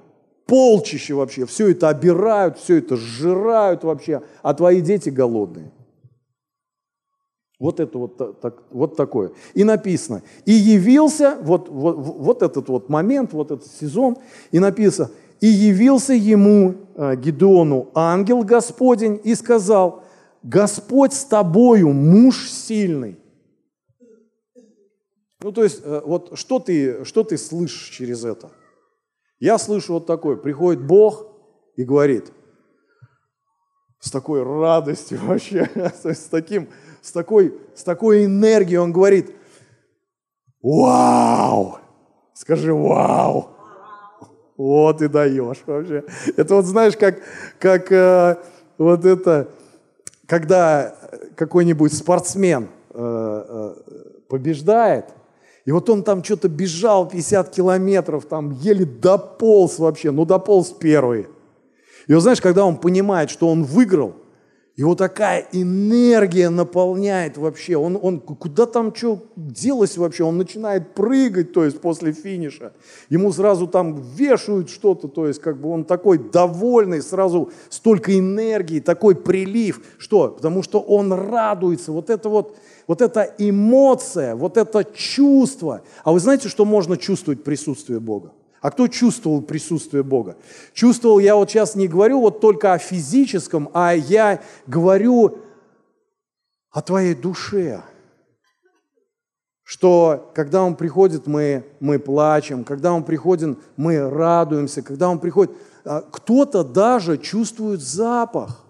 [0.47, 5.71] полчище вообще, все это обирают, все это сжирают вообще, а твои дети голодные.
[7.61, 9.33] Вот это вот, так, вот такое.
[9.55, 14.17] И написано, и явился, вот, вот, вот этот вот момент, вот этот сезон,
[14.53, 20.05] и написано, и явился ему, э, Гедеону, ангел Господень и сказал,
[20.43, 23.19] Господь с тобою, муж сильный.
[25.41, 28.51] Ну, то есть, э, вот что ты, что ты слышишь через это?
[29.39, 31.27] Я слышу вот такое, приходит Бог
[31.77, 32.33] и говорит,
[34.01, 35.71] с такой радостью вообще,
[36.03, 36.69] с, таким,
[37.01, 39.33] с, такой, с такой энергией он говорит,
[40.61, 41.79] вау,
[42.35, 43.51] скажи вау,
[44.57, 46.05] вот и даешь вообще.
[46.37, 47.21] Это вот знаешь, как,
[47.61, 48.37] как э,
[48.77, 49.51] вот это,
[50.27, 50.97] когда
[51.37, 53.75] какой-нибудь спортсмен э, э,
[54.29, 55.15] побеждает,
[55.69, 61.27] и вот он там что-то бежал 50 километров, там еле дополз вообще, ну дополз первый.
[62.07, 64.15] И вот знаешь, когда он понимает, что он выиграл–
[64.79, 67.77] его такая энергия наполняет вообще.
[67.77, 70.23] Он, он куда там что делось вообще?
[70.23, 72.73] Он начинает прыгать, то есть после финиша.
[73.09, 78.79] Ему сразу там вешают что-то, то есть как бы он такой довольный, сразу столько энергии,
[78.79, 79.83] такой прилив.
[79.99, 80.29] Что?
[80.29, 81.91] Потому что он радуется.
[81.91, 82.57] Вот это вот,
[82.89, 85.83] вот эта эмоция, вот это чувство.
[86.03, 88.33] А вы знаете, что можно чувствовать присутствие Бога?
[88.61, 90.37] А кто чувствовал присутствие Бога?
[90.73, 95.39] Чувствовал, я вот сейчас не говорю вот только о физическом, а я говорю
[96.71, 97.83] о твоей душе.
[99.63, 105.55] Что когда Он приходит, мы, мы плачем, когда Он приходит, мы радуемся, когда Он приходит,
[105.85, 108.65] а, кто-то даже чувствует запах.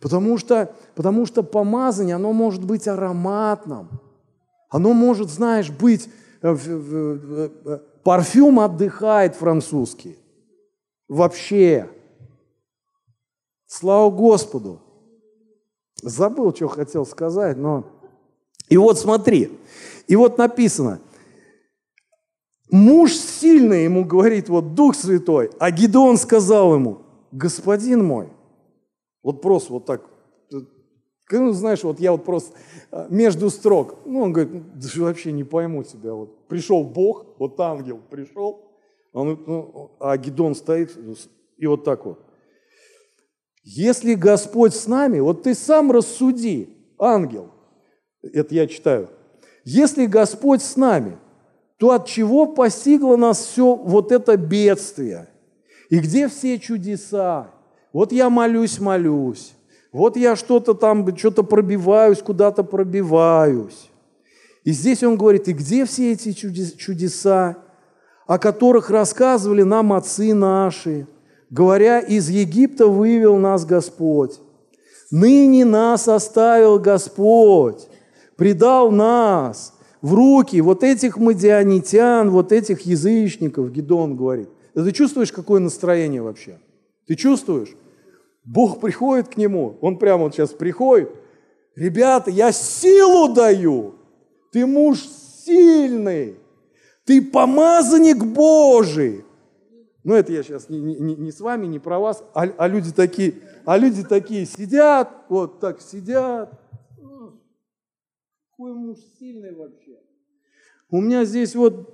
[0.00, 3.88] Потому что, потому что помазание, оно может быть ароматным.
[4.68, 6.08] Оно может, знаешь, быть
[6.42, 7.48] э,
[8.02, 10.18] Парфюм отдыхает французский.
[11.08, 11.90] Вообще.
[13.66, 14.80] Слава Господу.
[16.02, 17.84] Забыл, что хотел сказать, но...
[18.68, 19.56] И вот смотри,
[20.08, 21.00] и вот написано,
[22.70, 28.28] муж сильный ему говорит, вот Дух Святой, а Гидеон сказал ему, господин мой,
[29.26, 30.02] вот просто вот так
[31.32, 32.56] ну, знаешь, вот я вот просто
[32.92, 36.14] а, между строк, ну, он говорит, да вообще не пойму тебя.
[36.14, 38.70] Вот пришел Бог, вот ангел пришел,
[39.12, 40.96] он, ну, а Гидон стоит
[41.56, 42.20] и вот так вот.
[43.64, 47.50] Если Господь с нами, вот ты сам рассуди, ангел,
[48.22, 49.08] это я читаю,
[49.64, 51.18] если Господь с нами,
[51.78, 55.28] то от чего постигло нас все вот это бедствие?
[55.90, 57.55] И где все чудеса?
[57.96, 59.54] Вот я молюсь, молюсь.
[59.90, 63.88] Вот я что-то там, что-то пробиваюсь, куда-то пробиваюсь.
[64.64, 67.56] И здесь он говорит, и где все эти чудеса,
[68.26, 71.06] о которых рассказывали нам отцы наши,
[71.48, 74.40] говоря, из Египта вывел нас Господь.
[75.10, 77.88] Ныне нас оставил Господь,
[78.36, 84.50] предал нас в руки вот этих мадианитян, вот этих язычников, Гедон говорит.
[84.74, 86.58] Ты чувствуешь, какое настроение вообще?
[87.06, 87.74] Ты чувствуешь?
[88.46, 91.10] Бог приходит к нему, он прямо вот сейчас приходит,
[91.74, 93.96] ребята, я силу даю,
[94.52, 95.00] ты муж
[95.44, 96.38] сильный,
[97.04, 99.24] ты помазанник Божий.
[100.04, 102.92] Ну, это я сейчас не, не, не с вами, не про вас, а, а люди
[102.92, 106.52] такие, а люди такие сидят, вот так сидят.
[108.52, 109.98] Какой муж сильный вообще.
[110.88, 111.92] У меня здесь вот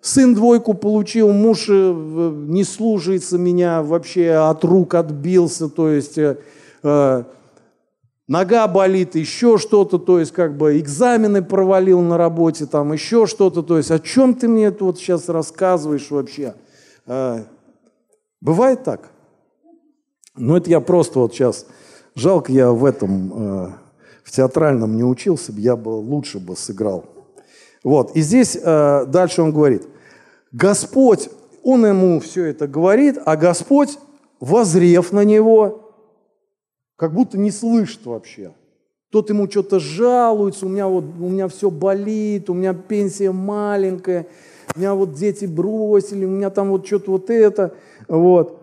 [0.00, 6.38] сын двойку получил, муж э, не служится меня, вообще от рук отбился, то есть э,
[6.82, 7.24] э,
[8.26, 13.62] нога болит, еще что-то, то есть как бы экзамены провалил на работе, там еще что-то,
[13.62, 16.54] то есть о чем ты мне это вот сейчас рассказываешь вообще?
[17.06, 17.44] Э,
[18.40, 19.10] бывает так?
[20.34, 21.66] Ну это я просто вот сейчас,
[22.14, 23.72] жалко я в этом, э,
[24.24, 27.11] в театральном не учился, я бы лучше бы сыграл.
[27.84, 29.86] Вот, и здесь э, дальше он говорит,
[30.52, 31.28] Господь,
[31.62, 33.98] он ему все это говорит, а Господь,
[34.40, 35.94] возрев на него,
[36.96, 38.52] как будто не слышит вообще.
[39.10, 44.26] Тот ему что-то жалуется, у меня вот у меня все болит, у меня пенсия маленькая,
[44.74, 47.74] меня вот дети бросили, у меня там вот что-то вот это,
[48.08, 48.58] вот.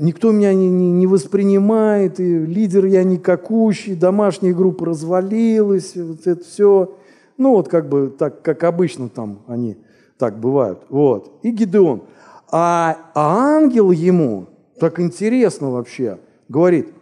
[0.00, 6.42] Никто меня не, не, не воспринимает, и лидер я никакущий, домашняя группа развалилась, вот это
[6.42, 6.94] все.
[7.36, 9.76] Ну, вот как бы так, как обычно там они
[10.18, 10.84] так бывают.
[10.88, 11.38] Вот.
[11.42, 12.04] И Гидеон.
[12.50, 14.46] А, а ангел ему,
[14.78, 16.92] так интересно вообще, говорит,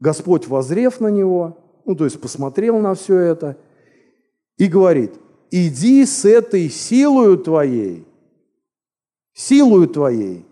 [0.00, 3.56] Господь возрев на него, ну, то есть посмотрел на все это,
[4.56, 5.14] и говорит,
[5.50, 8.06] иди с этой силою твоей,
[9.32, 10.44] силою твоей,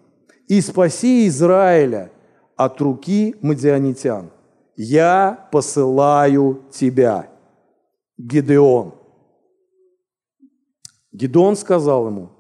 [0.49, 2.11] и спаси Израиля
[2.57, 4.31] от руки мадианитян.
[4.77, 7.29] Я посылаю тебя.
[8.19, 8.95] Гидеон.
[11.13, 12.31] Гидеон сказал ему,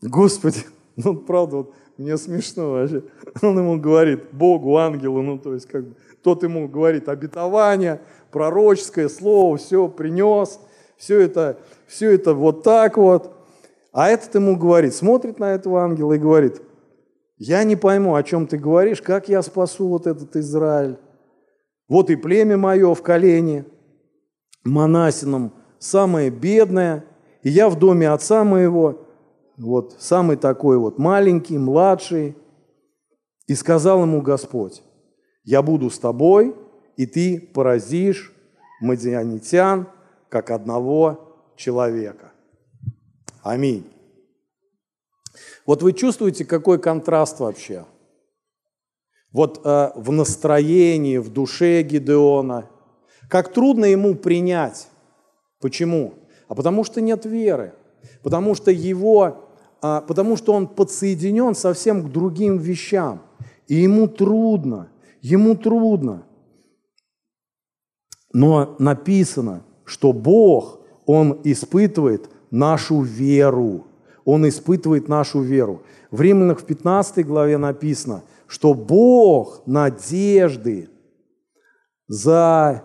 [0.00, 0.60] Господи,
[0.96, 3.04] ну правда, вот мне смешно вообще.
[3.42, 8.00] Он ему говорит, Богу, ангелу, ну то есть как бы, тот ему говорит обетование,
[8.30, 10.60] пророческое слово, все принес,
[10.96, 13.32] все это, все это вот так вот.
[13.92, 16.60] А этот ему говорит, смотрит на этого ангела и говорит,
[17.36, 20.98] я не пойму, о чем ты говоришь, как я спасу вот этот Израиль.
[21.88, 23.66] Вот и племя мое в колене,
[24.64, 27.04] Манасином, самое бедное,
[27.42, 29.06] и я в доме отца моего,
[29.56, 32.36] вот самый такой вот маленький, младший.
[33.46, 34.82] И сказал ему Господь,
[35.44, 36.56] я буду с тобой,
[36.96, 38.32] и ты поразишь
[38.80, 39.86] мадианитян,
[40.30, 42.32] как одного человека.
[43.42, 43.86] Аминь.
[45.66, 47.84] Вот вы чувствуете, какой контраст вообще?
[49.34, 52.70] Вот э, в настроении, в душе Гидеона.
[53.28, 54.88] Как трудно ему принять.
[55.60, 56.14] Почему?
[56.46, 57.74] А потому что нет веры.
[58.22, 59.48] Потому что его,
[59.82, 63.22] э, потому что он подсоединен совсем к другим вещам.
[63.66, 64.88] И ему трудно,
[65.20, 66.22] ему трудно.
[68.32, 73.84] Но написано, что Бог, Он испытывает нашу веру.
[74.24, 75.82] Он испытывает нашу веру.
[76.12, 80.88] В Римлянах в 15 главе написано, что Бог надежды
[82.06, 82.84] за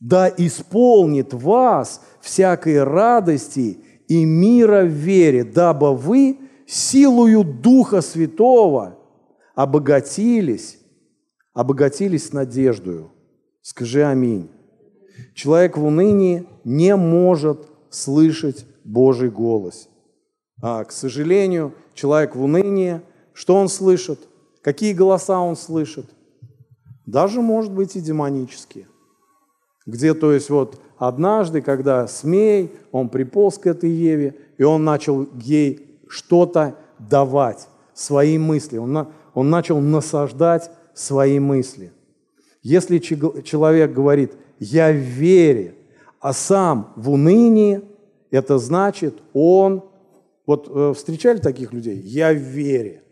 [0.00, 8.98] да исполнит вас всякой радости и мира в вере, дабы вы силою Духа Святого
[9.54, 10.78] обогатились,
[11.52, 13.10] обогатились надеждою.
[13.60, 14.48] Скажи аминь.
[15.34, 19.88] Человек в унынии не может слышать Божий голос.
[20.62, 23.00] А, к сожалению, человек в унынии,
[23.38, 24.18] что он слышит?
[24.62, 26.06] Какие голоса он слышит?
[27.06, 28.88] Даже, может быть, и демонические.
[29.86, 35.28] Где, то есть, вот однажды, когда смей, он приполз к этой Еве, и он начал
[35.40, 38.76] ей что-то давать, свои мысли.
[38.76, 41.92] Он, на, он начал насаждать свои мысли.
[42.64, 45.76] Если человек говорит «я в вере»,
[46.18, 47.82] а сам в унынии,
[48.32, 49.84] это значит, он
[50.44, 52.00] вот э, встречали таких людей?
[52.00, 53.04] Я в вере.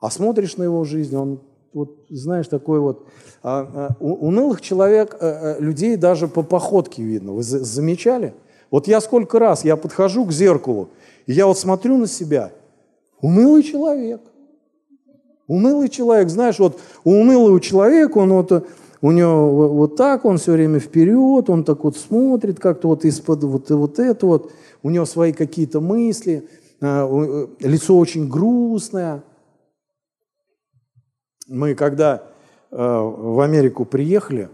[0.00, 1.40] А смотришь на его жизнь, он,
[1.72, 3.06] вот, знаешь, такой вот...
[3.42, 7.32] А, а, унылых человек, а, людей даже по походке видно.
[7.32, 8.34] Вы замечали?
[8.70, 10.88] Вот я сколько раз, я подхожу к зеркалу,
[11.26, 12.52] и я вот смотрю на себя.
[13.20, 14.20] Унылый человек.
[15.46, 16.28] Унылый человек.
[16.28, 18.66] Знаешь, вот у унылого человека, он вот
[19.04, 23.44] у него вот так, он все время вперед, он так вот смотрит как-то вот из-под
[23.44, 26.48] вот, вот это вот у него свои какие-то мысли,
[26.80, 29.22] а, э, лицо очень грустное.
[31.46, 32.22] Мы когда
[32.70, 34.48] э, в Америку приехали,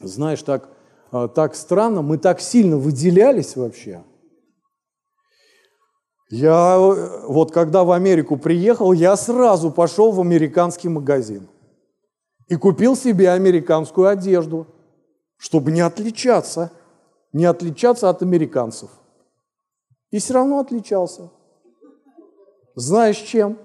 [0.00, 0.68] знаешь, так,
[1.12, 4.04] э, так странно, мы так сильно выделялись вообще.
[6.30, 11.48] Я вот когда в Америку приехал, я сразу пошел в американский магазин
[12.46, 14.66] и купил себе американскую одежду,
[15.36, 16.70] чтобы не отличаться,
[17.32, 18.90] не отличаться от американцев.
[20.10, 21.30] И все равно отличался.
[22.74, 23.58] Знаешь чем?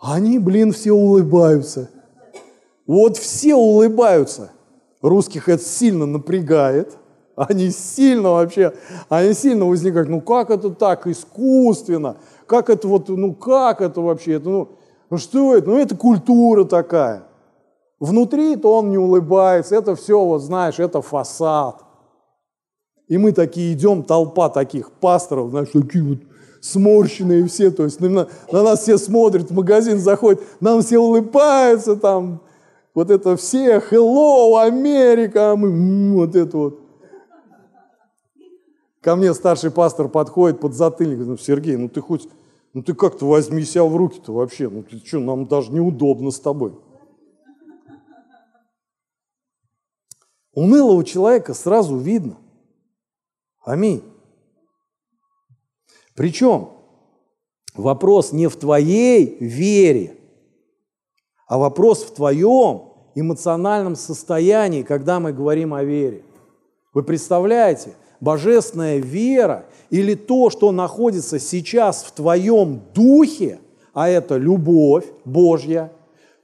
[0.00, 1.90] Они, блин, все улыбаются.
[2.86, 4.50] Вот все улыбаются.
[5.02, 6.96] Русских это сильно напрягает.
[7.36, 8.74] Они сильно вообще,
[9.08, 10.08] они сильно возникают.
[10.08, 12.16] Ну как это так искусственно?
[12.46, 14.32] Как это вот, ну как это вообще?
[14.32, 14.68] Это, ну,
[15.08, 15.70] ну что это?
[15.70, 17.22] Ну это культура такая.
[17.98, 19.74] Внутри-то он не улыбается.
[19.76, 21.82] Это все, вот знаешь, это фасад.
[23.08, 26.18] И мы такие идем, толпа таких пасторов, знаешь, такие вот
[26.60, 31.96] сморщенные все, то есть на, на нас все смотрят, в магазин заходят, нам все улыбаются
[31.96, 32.40] там,
[32.94, 36.80] вот это все, hello, Америка, мы, вот это вот.
[39.00, 42.28] Ко мне старший пастор подходит под затыльник, говорит, Сергей, ну ты хоть,
[42.74, 46.38] ну ты как-то возьми себя в руки-то вообще, ну ты что, нам даже неудобно с
[46.38, 46.74] тобой.
[50.52, 52.36] Унылого человека сразу видно–
[53.62, 54.02] Аминь.
[56.20, 56.68] Причем
[57.74, 60.18] вопрос не в твоей вере,
[61.48, 66.22] а вопрос в твоем эмоциональном состоянии, когда мы говорим о вере.
[66.92, 73.58] Вы представляете, божественная вера или то, что находится сейчас в твоем духе,
[73.94, 75.90] а это любовь Божья,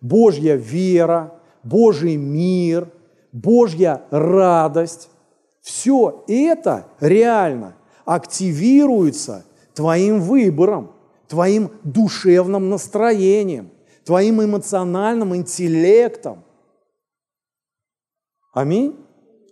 [0.01, 2.89] Божья вера, Божий мир,
[3.31, 5.11] Божья радость,
[5.61, 9.45] все это реально активируется
[9.77, 10.93] твоим выбором,
[11.29, 13.71] твоим душевным настроением,
[14.05, 16.45] твоим эмоциональным интеллектом.
[18.53, 18.97] Аминь.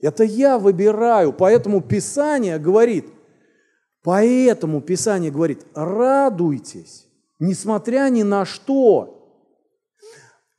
[0.02, 1.32] Это я выбираю.
[1.32, 3.06] Поэтому Писание говорит,
[4.04, 7.08] Поэтому Писание говорит, радуйтесь,
[7.38, 9.10] несмотря ни на что.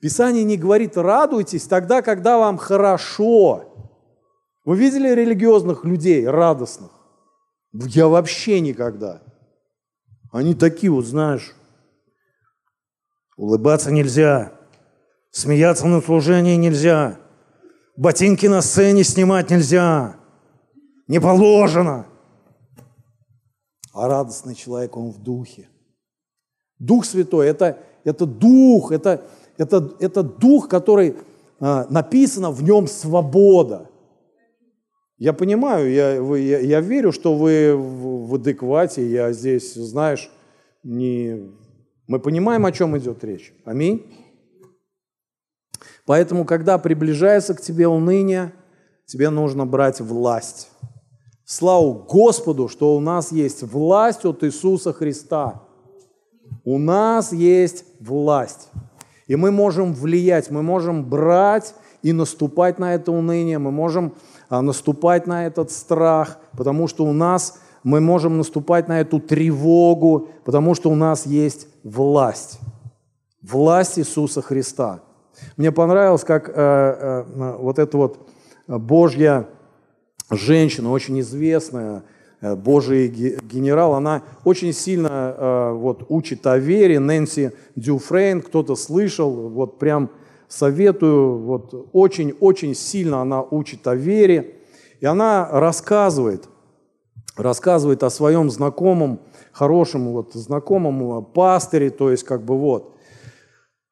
[0.00, 3.92] Писание не говорит, радуйтесь тогда, когда вам хорошо.
[4.64, 6.90] Вы видели религиозных людей радостных?
[7.72, 9.22] Я вообще никогда.
[10.32, 11.54] Они такие вот, знаешь,
[13.36, 14.52] улыбаться нельзя,
[15.30, 17.18] смеяться на служении нельзя,
[17.96, 20.16] ботинки на сцене снимать нельзя,
[21.08, 22.06] не положено.
[23.92, 25.68] А радостный человек, он в духе.
[26.78, 29.24] Дух Святой это,– это дух, это,
[29.58, 31.16] это, это дух, который
[31.58, 33.90] а, написано в нем свобода.
[35.18, 40.30] Я понимаю, я, вы, я, я верю, что вы в, в адеквате, я здесь, знаешь,
[40.82, 41.50] не...
[42.06, 43.54] мы понимаем, о чем идет речь.
[43.64, 44.04] Аминь.
[46.04, 48.52] Поэтому, когда приближается к тебе уныние,
[49.06, 50.68] тебе нужно брать власть.
[51.46, 55.62] Слава Господу, что у нас есть власть от Иисуса Христа.
[56.64, 58.68] У нас есть власть.
[59.26, 64.14] И мы можем влиять, мы можем брать и наступать на это уныние, мы можем
[64.50, 70.74] наступать на этот страх, потому что у нас мы можем наступать на эту тревогу, потому
[70.74, 72.58] что у нас есть власть.
[73.42, 75.00] Власть Иисуса Христа.
[75.56, 78.28] Мне понравилось, как э, э, вот эта вот
[78.66, 79.46] Божья
[80.30, 82.02] женщина, очень известная,
[82.40, 86.98] э, Божий генерал, она очень сильно э, вот, учит о вере.
[86.98, 90.10] Нэнси Дюфрейн, кто-то слышал, вот прям
[90.48, 94.56] советую, вот очень-очень сильно она учит о вере.
[95.00, 96.48] И она рассказывает,
[97.36, 99.20] рассказывает о своем знакомом,
[99.52, 102.96] хорошем вот знакомом пастыре, то есть как бы вот,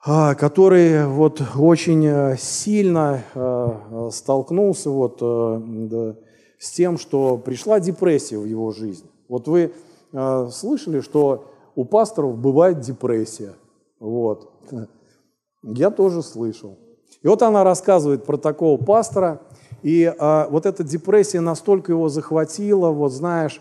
[0.07, 6.15] а, который вот очень э, сильно э, столкнулся вот э,
[6.59, 9.11] с тем, что пришла депрессия в его жизнь.
[9.29, 9.73] Вот вы
[10.53, 13.55] слышали, что у пасторов бывает депрессия.
[13.99, 14.53] Вот.
[15.67, 16.79] Я тоже слышал.
[17.23, 19.41] И вот она рассказывает про такого пастора,
[19.83, 23.61] и а, вот эта депрессия настолько его захватила, вот знаешь,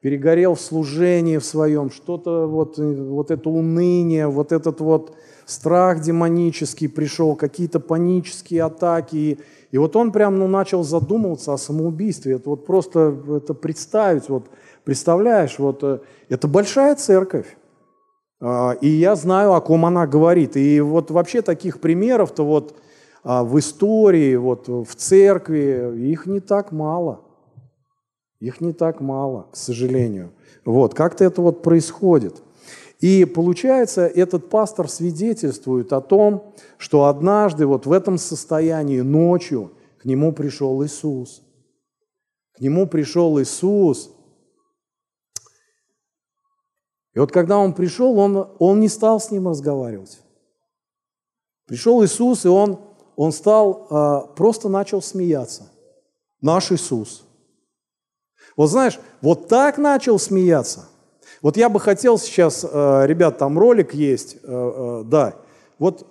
[0.00, 5.14] перегорел в служении в своем, что-то вот, вот это уныние, вот этот вот
[5.46, 9.16] страх демонический пришел, какие-то панические атаки.
[9.16, 9.38] И,
[9.70, 12.34] и вот он прям ну, начал задумываться о самоубийстве.
[12.34, 14.46] Это вот просто это представить, вот
[14.84, 17.56] представляешь, вот э, это большая церковь.
[18.46, 20.54] А, и я знаю, о ком она говорит.
[20.54, 22.76] И вот вообще таких примеров-то вот
[23.22, 27.22] а, в истории, вот в церкви, их не так мало.
[28.40, 30.30] Их не так мало, к сожалению.
[30.66, 32.42] Вот, как-то это вот происходит.
[33.00, 40.04] И получается, этот пастор свидетельствует о том, что однажды вот в этом состоянии ночью к
[40.04, 41.42] нему пришел Иисус.
[42.52, 44.10] К нему пришел Иисус
[47.14, 50.20] и вот когда он пришел, он, он не стал с ним разговаривать.
[51.66, 52.80] Пришел Иисус, и он,
[53.16, 55.70] он стал, э, просто начал смеяться.
[56.40, 57.24] Наш Иисус.
[58.56, 60.88] Вот знаешь, вот так начал смеяться.
[61.40, 65.36] Вот я бы хотел сейчас, э, ребят, там ролик есть, э, да,
[65.78, 66.06] вот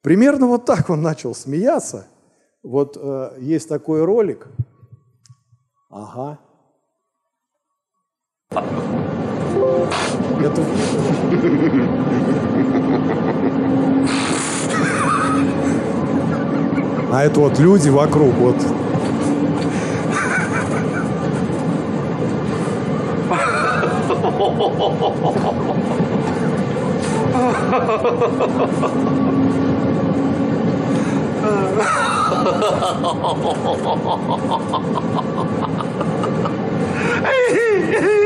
[0.00, 2.06] примерно вот так он начал смеяться.
[2.62, 2.96] Вот
[3.38, 4.48] есть такой ролик.
[5.88, 6.40] Ага.
[10.40, 10.62] Это...
[17.12, 18.56] А это вот люди вокруг, вот.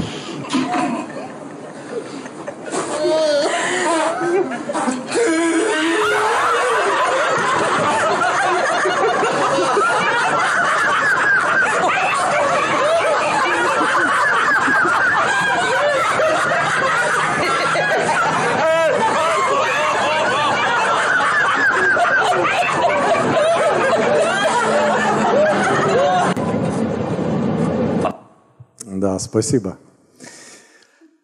[29.06, 29.76] Да, спасибо.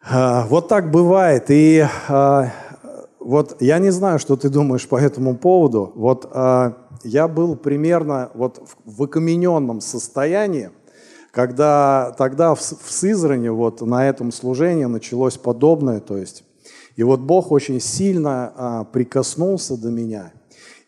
[0.05, 1.47] А, вот так бывает.
[1.49, 2.51] И а,
[3.25, 5.93] вот я не знаю, что ты думаешь по этому поводу.
[5.95, 10.70] Вот а, я был примерно вот в окамененном состоянии,
[11.31, 16.45] когда тогда в, в Сызрани вот на этом служении началось подобное, то есть
[16.97, 20.33] и вот Бог очень сильно а, прикоснулся до меня.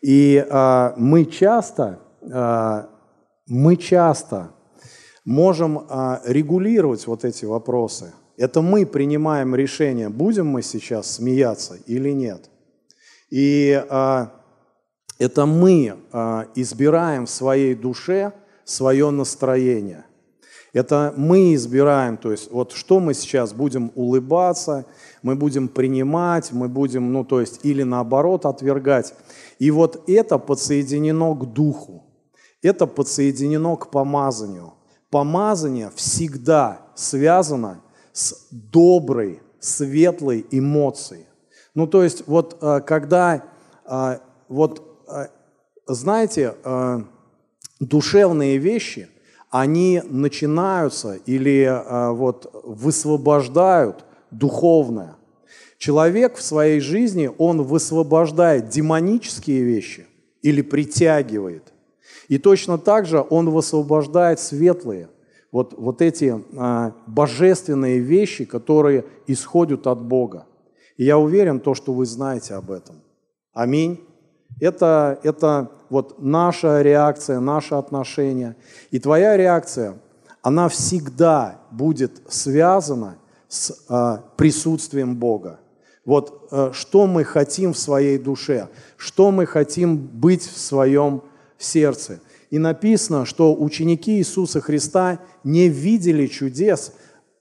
[0.01, 1.99] И а, мы часто,
[2.31, 2.89] а,
[3.47, 4.51] мы часто
[5.25, 8.13] можем а, регулировать вот эти вопросы.
[8.37, 12.49] Это мы принимаем решение, будем мы сейчас смеяться или нет.
[13.29, 14.31] И а,
[15.17, 18.33] это мы а, избираем в своей душе
[18.63, 20.05] свое настроение.
[20.73, 24.85] Это мы избираем, то есть вот что мы сейчас будем улыбаться,
[25.21, 29.13] мы будем принимать, мы будем, ну то есть или наоборот отвергать.
[29.57, 32.03] И вот это подсоединено к духу,
[32.61, 34.73] это подсоединено к помазанию
[35.15, 37.81] помазание всегда связано
[38.15, 41.25] с доброй, светлой эмоцией.
[41.73, 43.43] Ну, то есть, вот э, когда,
[43.85, 45.27] э, вот, э,
[45.85, 46.55] знаете,
[47.79, 49.09] душевные вещи,
[49.51, 51.83] они начинаются или
[52.15, 55.15] вот высвобождают духовное.
[55.77, 60.07] Человек в своей жизни, он высвобождает демонические вещи
[60.41, 61.71] или притягивает.
[62.29, 65.09] И точно так же Он высвобождает светлые,
[65.55, 70.47] вот, вот эти а, божественные вещи, которые исходят от Бога.
[70.97, 72.97] И я уверен, то, что вы знаете об этом.
[73.53, 74.03] Аминь.
[74.59, 78.57] Это, это вот наша реакция, наше отношение.
[78.91, 79.97] И твоя реакция,
[80.41, 83.15] она всегда будет связана
[83.47, 85.61] с а, присутствием Бога.
[86.03, 91.21] Вот а, что мы хотим в своей душе, что мы хотим быть в своем
[91.57, 92.19] сердце.
[92.55, 96.93] И написано, что ученики Иисуса Христа не видели чудес,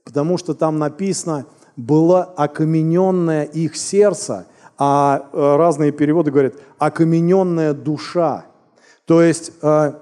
[0.03, 1.47] потому что там написано,
[1.77, 8.47] было окамененное их сердце, а э, разные переводы говорят, окамененная душа.
[9.05, 9.93] То есть э,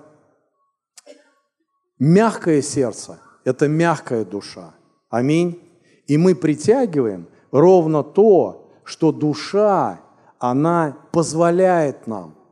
[1.99, 4.73] мягкое сердце– это мягкая душа.
[5.11, 5.61] Аминь.
[6.07, 10.01] И мы притягиваем ровно то, что душа,
[10.39, 12.35] она позволяет нам–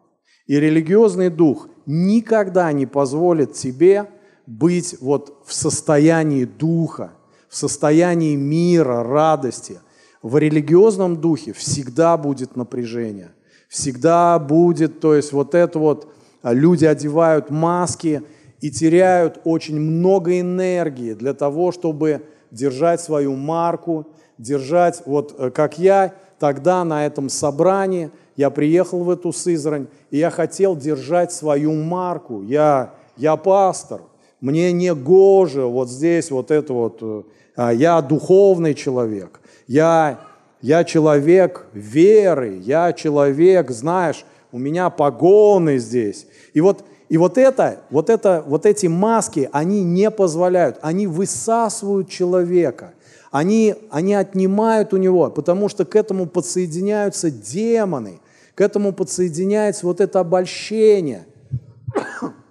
[0.51, 4.09] и религиозный дух никогда не позволит тебе
[4.47, 7.13] быть вот в состоянии духа,
[7.49, 9.81] в состоянии мира, радости.
[10.23, 13.31] В религиозном духе всегда будет напряжение,
[13.69, 16.13] всегда будет, то есть вот это вот,
[16.43, 18.23] а, люди одевают маски
[18.61, 25.79] и теряют очень много энергии для того, чтобы держать свою марку, держать, вот э, как
[25.79, 28.11] я тогда на этом собрании,
[28.41, 32.43] я приехал в эту Сызрань, и я хотел держать свою марку.
[32.43, 34.01] Я, я пастор,
[34.41, 37.23] мне не гоже вот здесь вот это вот, э,
[37.55, 40.21] а, я духовный человек, я,
[40.63, 46.27] я человек веры, я человек, знаешь, у меня погоны здесь.
[46.55, 52.09] И вот, и вот это, вот это, вот эти маски, они не позволяют, они высасывают
[52.09, 52.95] человека–
[53.31, 58.19] они, они отнимают у него, потому что к этому подсоединяются демоны,
[58.55, 61.27] к этому подсоединяется вот это обольщение.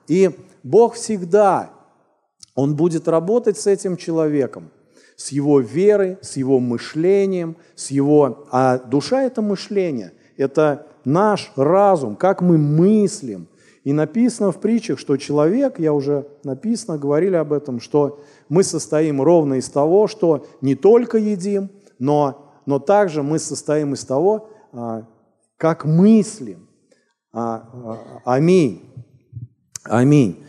[0.07, 0.31] И
[0.63, 1.71] Бог всегда,
[2.55, 4.71] Он будет работать с этим человеком,
[5.15, 8.47] с его верой, с его мышлением, с его...
[8.51, 13.47] А душа– это мышление, это наш разум, как мы мыслим.
[13.83, 18.19] И написано в притчах, что человек, я уже написано, говорили об этом, что
[18.49, 24.03] мы состоим ровно из того, что не только едим, но, но также мы состоим из
[24.03, 25.05] того, а,
[25.59, 26.69] как мыслим.
[27.33, 27.69] А,
[28.23, 28.81] а, аминь.
[29.83, 30.41] Аминь.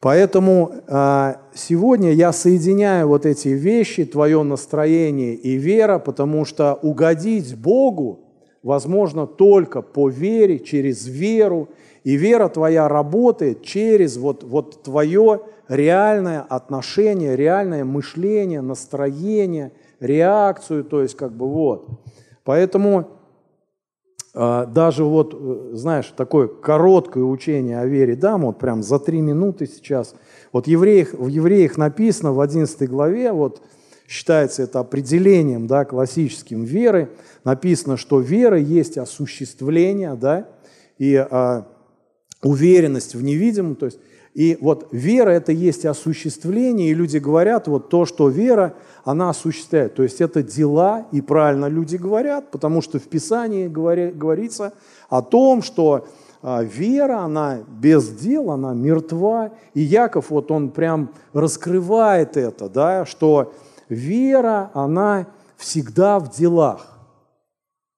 [0.00, 7.56] Поэтому а, сегодня я соединяю вот эти вещи, твое настроение и вера, потому что угодить
[7.56, 8.20] Богу
[8.62, 11.68] возможно только по вере, через веру.
[12.02, 21.02] И вера твоя работает через вот, вот твое реальное отношение, реальное мышление, настроение, реакцию, то
[21.02, 21.88] есть как бы вот.
[22.42, 23.23] Поэтому
[24.34, 29.66] даже вот, э, знаешь, такое короткое учение о вере дам, вот прям за три минуты
[29.66, 30.14] сейчас.
[30.52, 33.62] Вот евреях, в Евреях написано в 11 главе, вот
[34.08, 37.10] считается это определением, да, классическим веры,
[37.44, 40.48] написано, что вера есть осуществление, да,
[40.98, 41.66] и а,
[42.42, 43.98] уверенность в невидимом, то есть
[44.34, 48.74] и вот вера– это есть осуществление, и люди говорят, вот то, что вера,
[49.04, 49.94] она осуществляет.
[49.94, 54.72] То есть это дела, и правильно люди говорят, потому что в Писании говори, говорится
[55.08, 56.08] о том, что
[56.42, 59.52] а, вера, она без дел, она мертва.
[59.72, 63.54] И Яков, вот он прям раскрывает это, да, что
[63.88, 66.98] вера, она всегда в делах.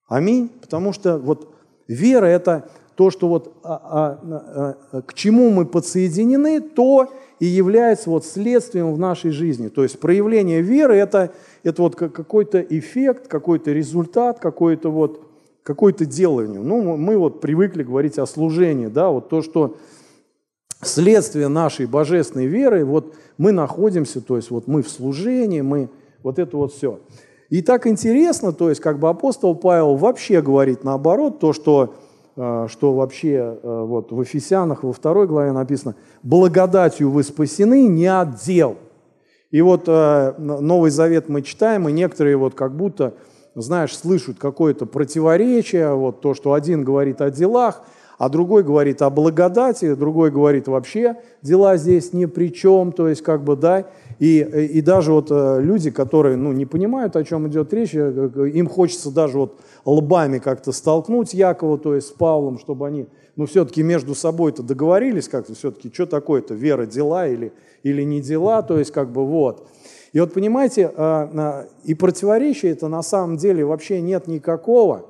[0.07, 0.51] Аминь.
[0.61, 1.55] Потому что вот
[1.89, 8.09] вера– это то, что вот а, а, а, к чему мы подсоединены, то и является
[8.09, 9.68] вот следствием в нашей жизни.
[9.68, 11.32] То есть проявление веры это,
[11.62, 15.22] это вот какой-то эффект, какой-то результат, какой-то вот
[15.62, 16.61] какое-то делание.
[16.61, 19.76] Ну, мы вот привыкли говорить о служении, да, вот то, что
[20.80, 25.90] следствие нашей божественной веры, вот мы находимся, то есть вот мы в служении, мы
[26.22, 27.01] вот это вот все.
[27.51, 31.94] И так интересно, то есть как бы апостол Павел вообще говорит наоборот, то, что
[32.37, 38.37] что вообще э, вот в Ефесянах во второй главе написано «благодатью вы спасены не от
[38.37, 38.76] дел».
[39.51, 43.14] И вот э, Новый Завет мы читаем, и некоторые вот как будто,
[43.55, 47.82] знаешь, слышат какое-то противоречие, вот то, что один говорит о делах,
[48.18, 53.22] а другой говорит о благодати, другой говорит вообще дела здесь ни при чем, то есть
[53.22, 53.87] как бы, да,
[54.19, 59.11] и, и даже вот люди, которые, ну, не понимают, о чем идет речь, им хочется
[59.11, 63.07] даже вот лбами как-то столкнуть Якова, то есть с Павлом, чтобы они,
[63.37, 67.53] ну, все-таки между собой-то договорились как-то, все-таки, что такое-то, вера, дела или,
[67.83, 69.69] или не дела, то есть как бы вот.
[70.12, 75.05] И вот понимаете, а, и противоречия это на самом деле вообще нет никакого,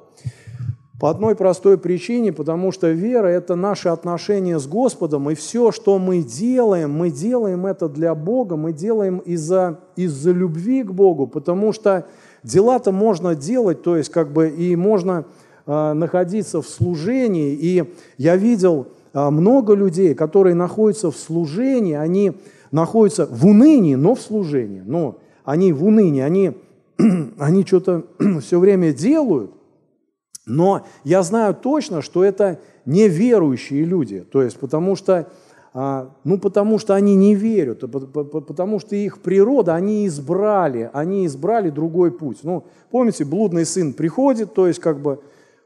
[0.99, 5.99] по одной простой причине, потому что вера– это наши отношения с Господом, и все, что
[5.99, 11.72] мы делаем, мы делаем это для Бога, мы делаем из-за из любви к Богу, потому
[11.72, 12.07] что
[12.47, 15.24] Дела-то можно делать, то есть как бы и можно
[15.66, 17.59] э, находиться в служении.
[17.61, 22.34] И я видел э, много людей, которые находятся в служении, они
[22.70, 24.80] находятся в унынии, но в служении.
[24.86, 26.53] Но они в унынии, они,
[27.38, 28.05] они что-то
[28.40, 29.51] все время делают,
[30.47, 34.20] но я знаю точно, что это неверующие люди.
[34.20, 35.28] То есть потому что
[35.78, 41.68] а, ну, потому что они не верят, потому что их природа, они избрали, они избрали
[41.68, 42.38] другой путь.
[42.44, 45.20] Ну, помните, блудный сын приходит, то есть как бы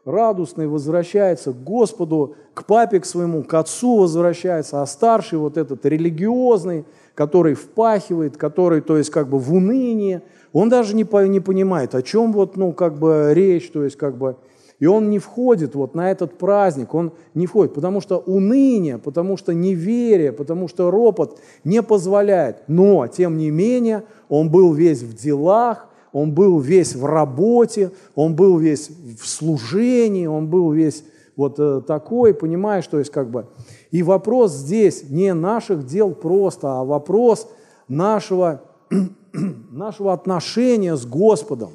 [0.05, 5.87] радостный возвращается к Господу, к папе к своему, к отцу возвращается, а старший вот этот
[5.87, 10.23] религиозный, который впахивает, который, то есть как бы в унынии,
[10.53, 14.17] он даже не, не понимает, о чем вот, ну, как бы речь, то есть как
[14.17, 14.35] бы
[14.81, 19.37] и он не входит вот на этот праздник, он не входит, потому что уныние, потому
[19.37, 22.63] что неверие, потому что ропот не позволяет.
[22.67, 28.35] Но, тем не менее, он был весь в делах, он был весь в работе, он
[28.35, 31.05] был весь в служении, он был весь
[31.37, 33.47] вот э, такой, понимаешь, то есть как бы...
[33.91, 37.49] И вопрос здесь не наших дел просто, а вопрос
[37.87, 38.63] нашего,
[39.71, 41.71] нашего отношения с Господом.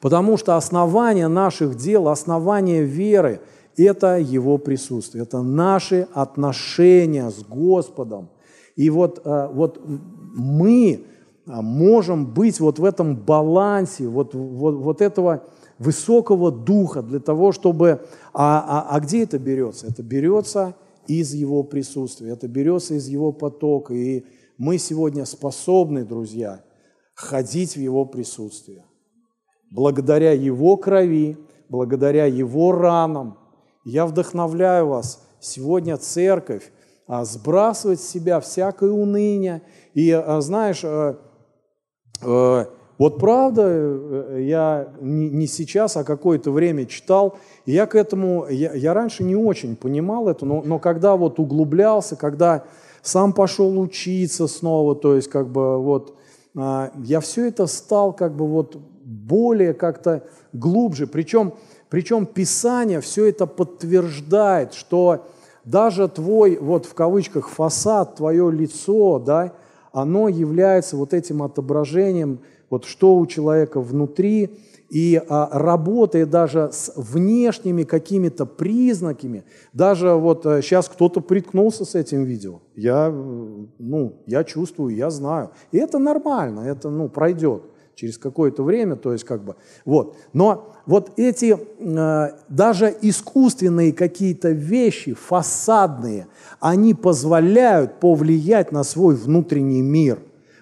[0.00, 3.40] Потому что основание наших дел, основание веры–
[3.76, 8.28] это Его присутствие, это наши отношения с Господом.
[8.74, 9.80] И вот, э, вот
[10.34, 11.00] мы
[11.46, 15.44] э, можем быть вот в этом балансе, вот, вот, вот этого
[15.78, 18.00] высокого духа для того, чтобы...
[18.32, 19.86] А, а, а где это берется?
[19.86, 20.74] Это берется
[21.06, 23.94] из Его присутствия, это берется из Его потока.
[23.94, 24.24] И
[24.58, 26.62] мы сегодня способны, друзья,
[27.14, 28.85] ходить в Его присутствие
[29.76, 31.36] благодаря Его крови,
[31.68, 33.36] благодаря Его ранам.
[33.84, 36.72] Я вдохновляю вас сегодня, церковь,
[37.06, 39.60] а, сбрасывать с себя всякое уныние.
[39.92, 41.18] И а, знаешь, а,
[42.98, 48.72] вот правда, э, я не сейчас, а какое-то время читал, и я к этому, я,
[48.72, 52.64] я раньше не очень понимал это, но, но когда вот углублялся, когда
[53.02, 56.16] сам пошел учиться снова, то есть как бы вот,
[56.54, 61.06] я все это стал как бы вот более как-то глубже.
[61.06, 61.54] Причем,
[61.88, 65.26] причем Писание все это подтверждает, что
[65.64, 69.52] даже твой, вот в кавычках, фасад, твое лицо, да,
[69.92, 74.58] оно является вот этим отображением, вот что у человека внутри,
[74.90, 81.94] и а, работая даже с внешними какими-то признаками, даже вот а, сейчас кто-то приткнулся с
[81.94, 87.62] этим видео, я, ну, я чувствую, я знаю, и это нормально, это, ну, пройдет.
[87.96, 90.16] Через какое-то время, то есть как бы, вот.
[90.34, 96.26] Но вот эти э, даже искусственные какие-то вещи, фасадные,
[96.60, 100.18] они позволяют повлиять на свой внутренний мир.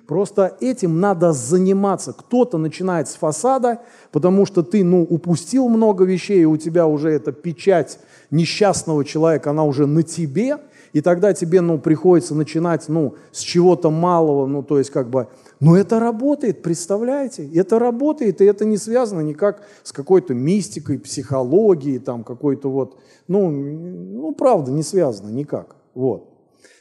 [0.06, 2.12] Просто этим надо заниматься.
[2.12, 3.80] Кто-то начинает с фасада,
[4.12, 7.98] потому что ты, ну, упустил много вещей, и у тебя уже эта печать
[8.30, 10.58] несчастного человека, она уже на тебе,
[10.94, 15.26] и тогда тебе, ну, приходится начинать, ну, с чего-то малого, ну, то есть как бы,
[15.58, 17.50] но это работает, представляете?
[17.52, 23.50] Это работает, и это не связано никак с какой-то мистикой, психологией, там, какой-то вот, ну,
[23.50, 26.30] ну, правда, не связано никак, вот.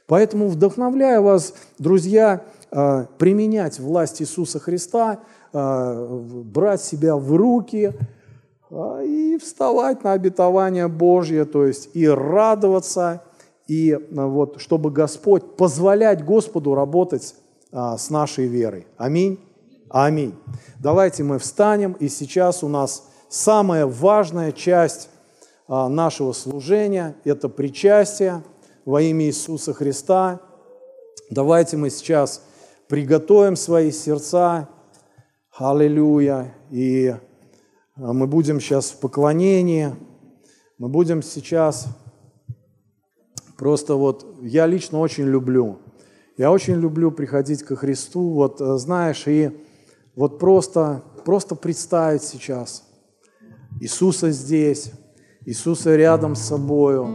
[0.05, 5.22] Поэтому вдохновляю вас, друзья, а, применять власть Иисуса Христа,
[5.53, 7.93] а, брать себя в руки
[8.70, 13.24] а, и вставать на обетование Божье, то есть и радоваться,
[13.68, 17.36] и вот, чтобы Господь, позволять Господу работать
[17.72, 18.88] с нашей верой.
[18.97, 19.39] Аминь.
[19.89, 20.36] Аминь.
[20.80, 25.09] Давайте мы встанем, и сейчас у нас самая важная часть
[25.68, 28.43] нашего служения– это причастие
[28.86, 30.41] во имя Иисуса Христа.
[31.30, 32.43] Давайте мы сейчас
[32.88, 34.70] приготовим свои сердца.
[35.55, 36.53] Аллилуйя.
[36.70, 37.16] И
[37.95, 39.95] а, мы будем сейчас в поклонении.
[40.78, 41.88] Мы будем сейчас
[43.64, 45.78] просто вот, я лично очень люблю.
[46.36, 49.51] Я очень люблю приходить ко Христу, вот э, знаешь, и
[50.18, 52.84] вот просто, просто представить сейчас
[53.80, 54.91] Иисуса здесь,
[55.45, 57.07] Иисуса рядом с собою,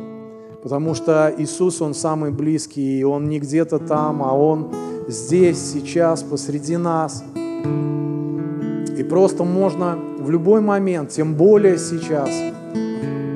[0.63, 4.73] потому что Иисус, Он самый близкий, и Он не где-то там, а Он
[5.07, 7.23] здесь, сейчас, посреди нас.
[8.97, 12.31] И просто можно в любой момент, тем более сейчас,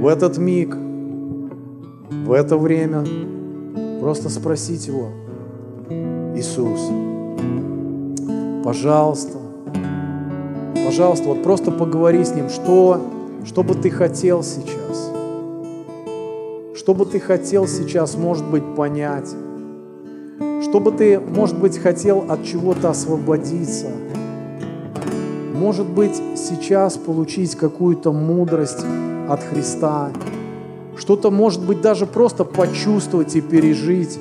[0.00, 0.74] в этот миг,
[2.24, 3.04] в это время,
[4.00, 5.08] просто спросить Его,
[6.36, 6.80] Иисус,
[8.64, 9.38] пожалуйста,
[10.84, 13.00] пожалуйста, вот просто поговори с Ним, что,
[13.44, 15.12] что бы ты хотел сейчас,
[16.74, 19.28] что бы ты хотел сейчас, может быть, понять,
[20.62, 23.88] чтобы ты, может быть, хотел от чего-то освободиться.
[25.54, 28.84] Может быть, сейчас получить какую-то мудрость
[29.28, 30.10] от Христа.
[30.97, 34.18] Что-то, может быть, даже просто почувствовать и пережить.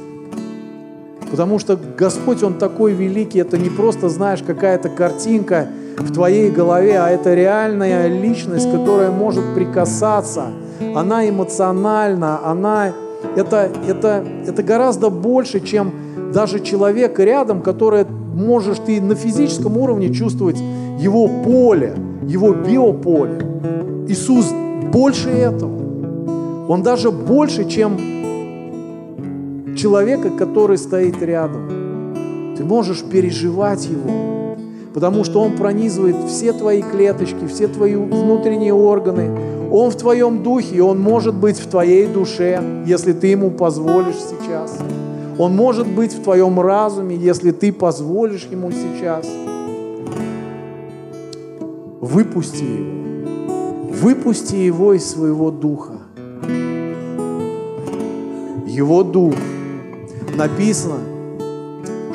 [1.29, 5.67] Потому что Господь, Он такой великий, это не просто, знаешь, какая-то картинка
[5.97, 10.47] в твоей голове, а это реальная личность, которая может прикасаться.
[10.95, 12.93] Она эмоциональна, она...
[13.35, 15.93] Это, это, это гораздо больше, чем
[16.33, 20.57] даже человек рядом, который можешь ты на физическом уровне чувствовать
[20.99, 23.39] его поле, его биополе.
[24.07, 24.47] Иисус
[24.91, 25.80] больше этого.
[26.71, 27.97] Он даже больше, чем
[29.75, 32.55] человека, который стоит рядом.
[32.55, 34.55] Ты можешь переживать его,
[34.93, 39.37] потому что он пронизывает все твои клеточки, все твои внутренние органы.
[39.69, 44.15] Он в твоем духе, и он может быть в твоей душе, если ты ему позволишь
[44.15, 44.79] сейчас.
[45.37, 49.27] Он может быть в твоем разуме, если ты позволишь ему сейчас.
[51.99, 53.91] Выпусти его.
[53.91, 56.00] Выпусти его из своего духа.
[58.71, 59.33] Его дух.
[60.35, 60.99] Написано,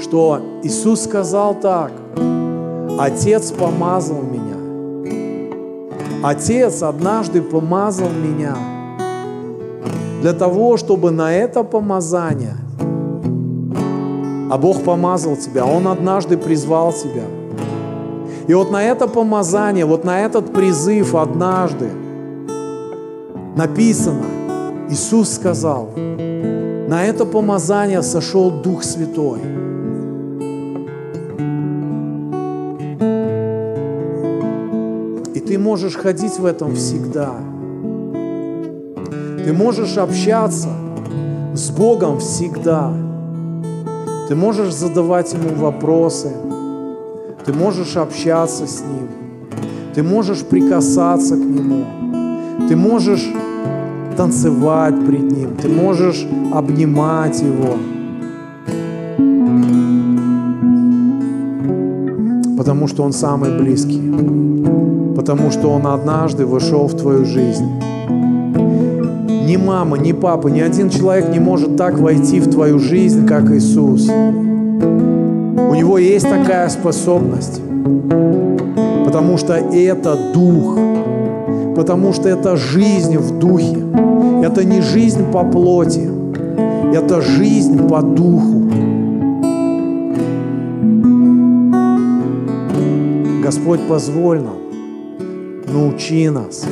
[0.01, 1.93] что Иисус сказал так,
[2.99, 4.57] Отец помазал меня.
[6.23, 8.57] Отец однажды помазал меня
[10.23, 12.57] для того, чтобы на это помазание–
[14.49, 17.25] а Бог помазал тебя, Он однажды призвал тебя.
[18.47, 21.91] И вот на это помазание, вот на этот призыв однажды
[23.57, 24.25] написано,
[24.89, 25.91] Иисус сказал,
[26.89, 29.41] на это помазание сошел Дух Святой.
[35.35, 37.35] И ты можешь ходить в этом всегда.
[39.45, 40.69] Ты можешь общаться
[41.55, 42.93] с Богом всегда.
[44.29, 46.33] Ты можешь задавать ему вопросы,
[47.45, 49.09] ты можешь общаться с ним,
[49.95, 51.85] ты можешь прикасаться к нему,
[52.69, 53.25] ты можешь
[54.17, 57.77] танцевать пред ним, ты можешь обнимать его.
[62.57, 64.03] Потому что он самый близкий,
[65.15, 67.69] потому что он однажды вошел в твою жизнь
[69.47, 73.51] ни мама, ни папа, ни один человек не может так войти в твою жизнь, как
[73.51, 74.09] Иисус.
[74.09, 77.61] У него есть такая способность,
[79.05, 80.77] потому что это Дух,
[81.77, 84.06] потому что это жизнь в Духе.
[84.47, 86.09] Это не жизнь по плоти,
[86.95, 88.71] это жизнь по Духу.
[93.43, 94.59] Господь, позволь нам,
[95.67, 96.65] научи нас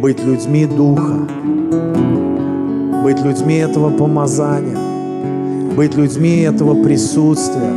[0.00, 1.26] быть людьми Духа,
[3.02, 4.78] быть людьми этого помазания,
[5.76, 7.72] быть людьми этого присутствия.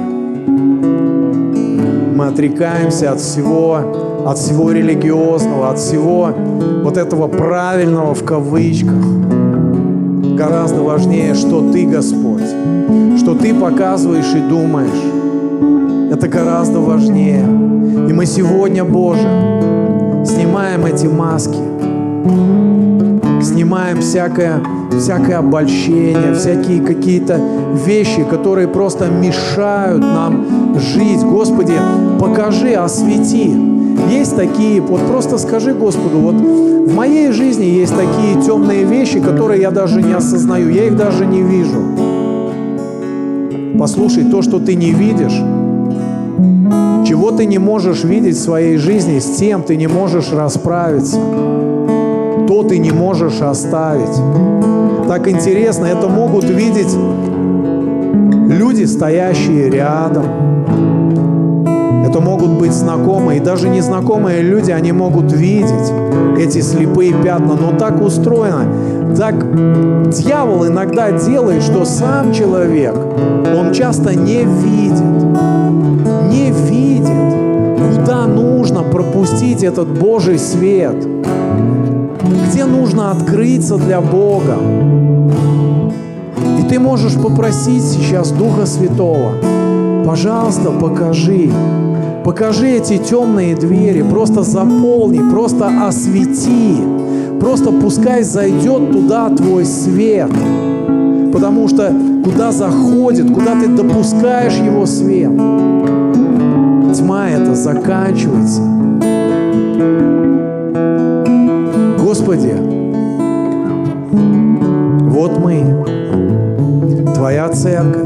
[2.15, 6.29] Мы отрекаемся от всего, от всего религиозного, от всего
[6.83, 9.05] вот этого правильного в кавычках.
[10.35, 12.49] Гораздо важнее, что Ты, Господь,
[13.17, 16.11] что Ты показываешь и думаешь.
[16.11, 17.45] Это гораздо важнее.
[18.09, 19.27] И мы сегодня, Боже,
[20.25, 21.59] снимаем эти маски,
[23.43, 24.59] снимаем всякое,
[24.97, 27.39] всякое обольщение, всякие какие-то
[27.85, 30.45] вещи, которые просто мешают нам
[30.79, 31.23] жить.
[31.23, 31.75] Господи,
[32.19, 33.74] покажи, освети.
[34.09, 39.61] Есть такие, вот просто скажи Господу, вот в моей жизни есть такие темные вещи, которые
[39.61, 41.81] я даже не осознаю, я их даже не вижу.
[43.79, 45.41] Послушай, то, что ты не видишь,
[47.07, 51.19] чего ты не можешь видеть в своей жизни, с тем ты не можешь расправиться
[52.47, 54.15] то ты не можешь оставить.
[55.07, 56.93] Так интересно, это могут видеть
[58.47, 60.54] люди, стоящие рядом.
[62.15, 65.91] Это могут быть знакомые, и даже незнакомые люди, они могут видеть
[66.39, 67.57] эти слепые пятна.
[67.59, 68.65] Но так устроено,
[69.17, 69.35] так
[70.11, 72.95] дьявол иногда делает, что сам человек,
[73.53, 75.03] он часто не видит,
[76.29, 80.95] не видит, куда нужно пропустить этот Божий свет–
[82.47, 84.55] где нужно открыться для Бога.
[86.59, 89.33] И ты можешь попросить сейчас Духа Святого,
[90.05, 91.49] пожалуйста, покажи,
[92.23, 96.77] покажи эти темные двери, просто заполни, просто освети,
[97.39, 100.31] просто пускай зайдет туда твой свет.
[101.33, 101.91] Потому что
[102.23, 105.31] куда заходит, куда ты допускаешь его свет,
[106.95, 108.61] тьма это заканчивается.
[111.99, 112.55] Господи,
[115.09, 115.83] вот мы,
[117.15, 118.04] Твоя церковь.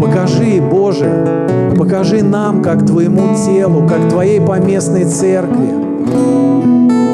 [0.00, 5.68] Покажи, Боже, покажи нам, как Твоему телу, как Твоей поместной церкви,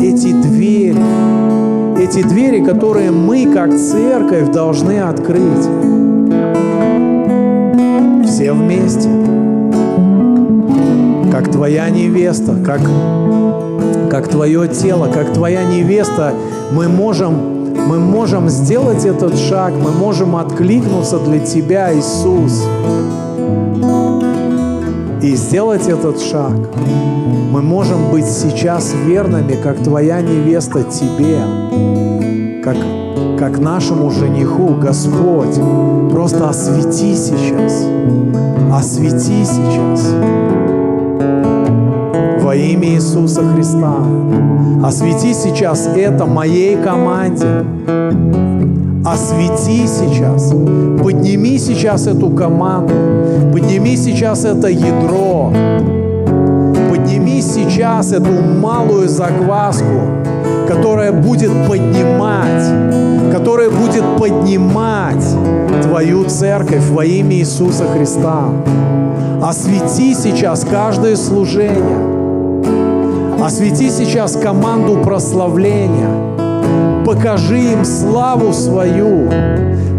[0.01, 0.97] эти двери,
[2.01, 5.69] эти двери, которые мы, как церковь, должны открыть.
[8.27, 9.11] Все вместе.
[11.31, 12.81] Как Твоя невеста, как
[14.11, 16.33] как Твое тело, как Твоя невеста,
[16.73, 17.56] мы можем,
[17.87, 22.67] мы можем сделать этот шаг, мы можем откликнуться для Тебя, Иисус.
[25.23, 26.53] И сделать этот шаг.
[27.53, 31.39] Мы можем быть сейчас верными, как Твоя невеста Тебе,
[32.63, 32.77] как,
[33.39, 35.55] как нашему жениху, Господь.
[36.11, 37.87] Просто освети сейчас.
[38.73, 40.66] Освети сейчас
[42.57, 43.95] имя Иисуса Христа.
[44.83, 47.65] Освети сейчас это моей команде.
[49.05, 50.53] Освети сейчас.
[51.03, 52.93] Подними сейчас эту команду.
[53.53, 55.53] Подними сейчас это ядро.
[56.91, 60.01] Подними сейчас эту малую закваску,
[60.67, 62.65] которая будет поднимать,
[63.33, 65.25] которая будет поднимать
[65.83, 68.49] Твою церковь во имя Иисуса Христа.
[69.43, 72.16] Освети сейчас каждое служение.
[73.43, 76.09] Освети сейчас команду прославления.
[77.05, 79.31] Покажи им славу свою.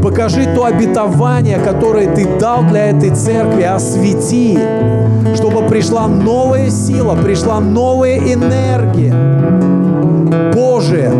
[0.04, 3.64] Покажи то обетование, которое Ты дал для этой церкви.
[3.64, 4.58] Освети,
[5.36, 9.14] чтобы пришла новая сила, пришла новая энергия.
[10.54, 11.12] Боже,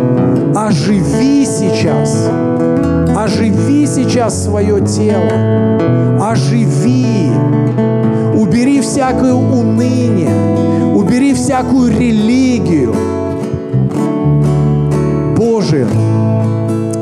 [0.54, 2.28] оживи сейчас,
[3.16, 7.30] оживи сейчас свое тело, оживи,
[8.34, 10.30] убери всякое уныние,
[11.08, 12.94] убери всякую религию.
[15.36, 15.86] Боже,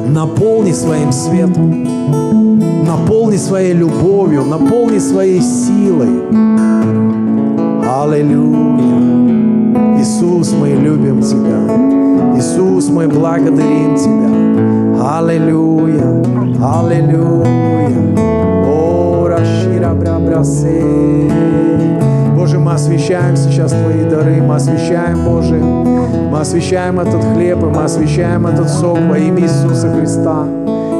[0.08, 6.22] наполни своим светом, наполни своей любовью, наполни своей силой.
[7.84, 8.96] Аллилуйя.
[9.98, 12.38] Иисус, мы любим Тебя.
[12.38, 15.18] Иисус, мы благодарим Тебя.
[15.18, 16.22] Аллилуйя.
[16.62, 18.14] Аллилуйя.
[18.68, 21.75] О, Рашира Брабрасе.
[22.46, 27.82] Боже, мы освящаем сейчас Твои дары, мы освящаем, Боже, мы освящаем этот хлеб, и мы
[27.82, 30.46] освящаем этот сок во имя Иисуса Христа.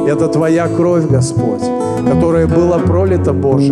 [0.09, 1.63] Это Твоя кровь, Господь,
[2.05, 3.71] которая была пролита, Боже,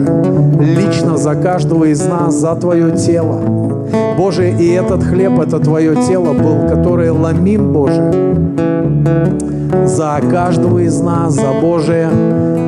[0.58, 3.42] лично за каждого из нас, за Твое тело.
[4.18, 8.10] Боже, и этот хлеб, это Твое тело был, которое ломим, Боже,
[9.84, 12.10] за каждого из нас, за Божие,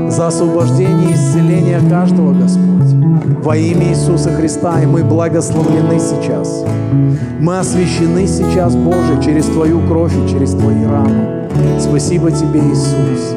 [0.09, 2.76] за освобождение и исцеление каждого, Господь.
[3.43, 6.65] Во имя Иисуса Христа, и мы благословлены сейчас.
[7.39, 11.49] Мы освящены сейчас, Боже, через Твою кровь и через Твои раны.
[11.79, 13.35] Спасибо Тебе, Иисус.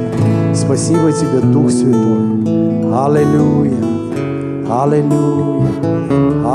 [0.54, 2.40] Спасибо Тебе, Дух Святой.
[2.92, 3.76] Аллилуйя.
[4.68, 5.68] Аллилуйя.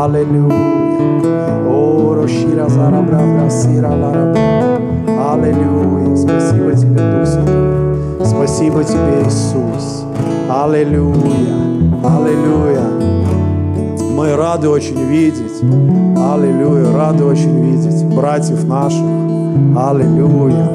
[0.04, 1.26] Аллилуйя.
[1.70, 4.82] О, Рошира Зарабра Сира Ларабра.
[5.32, 6.16] Аллилуйя.
[6.16, 8.26] Спасибо Тебе, Дух Святой.
[8.26, 10.06] Спасибо Тебе, Иисус.
[10.50, 11.56] Аллилуйя.
[12.04, 12.95] Аллилуйя.
[14.16, 15.62] Мы рады очень видеть.
[15.62, 16.96] Аллилуйя.
[16.96, 19.02] Рады очень видеть братьев наших.
[19.76, 20.72] Аллилуйя.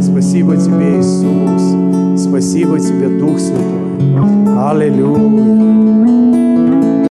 [0.00, 2.22] Спасибо Тебе, Иисус.
[2.22, 4.70] Спасибо Тебе, Дух Святой.
[4.70, 6.15] Аллилуйя.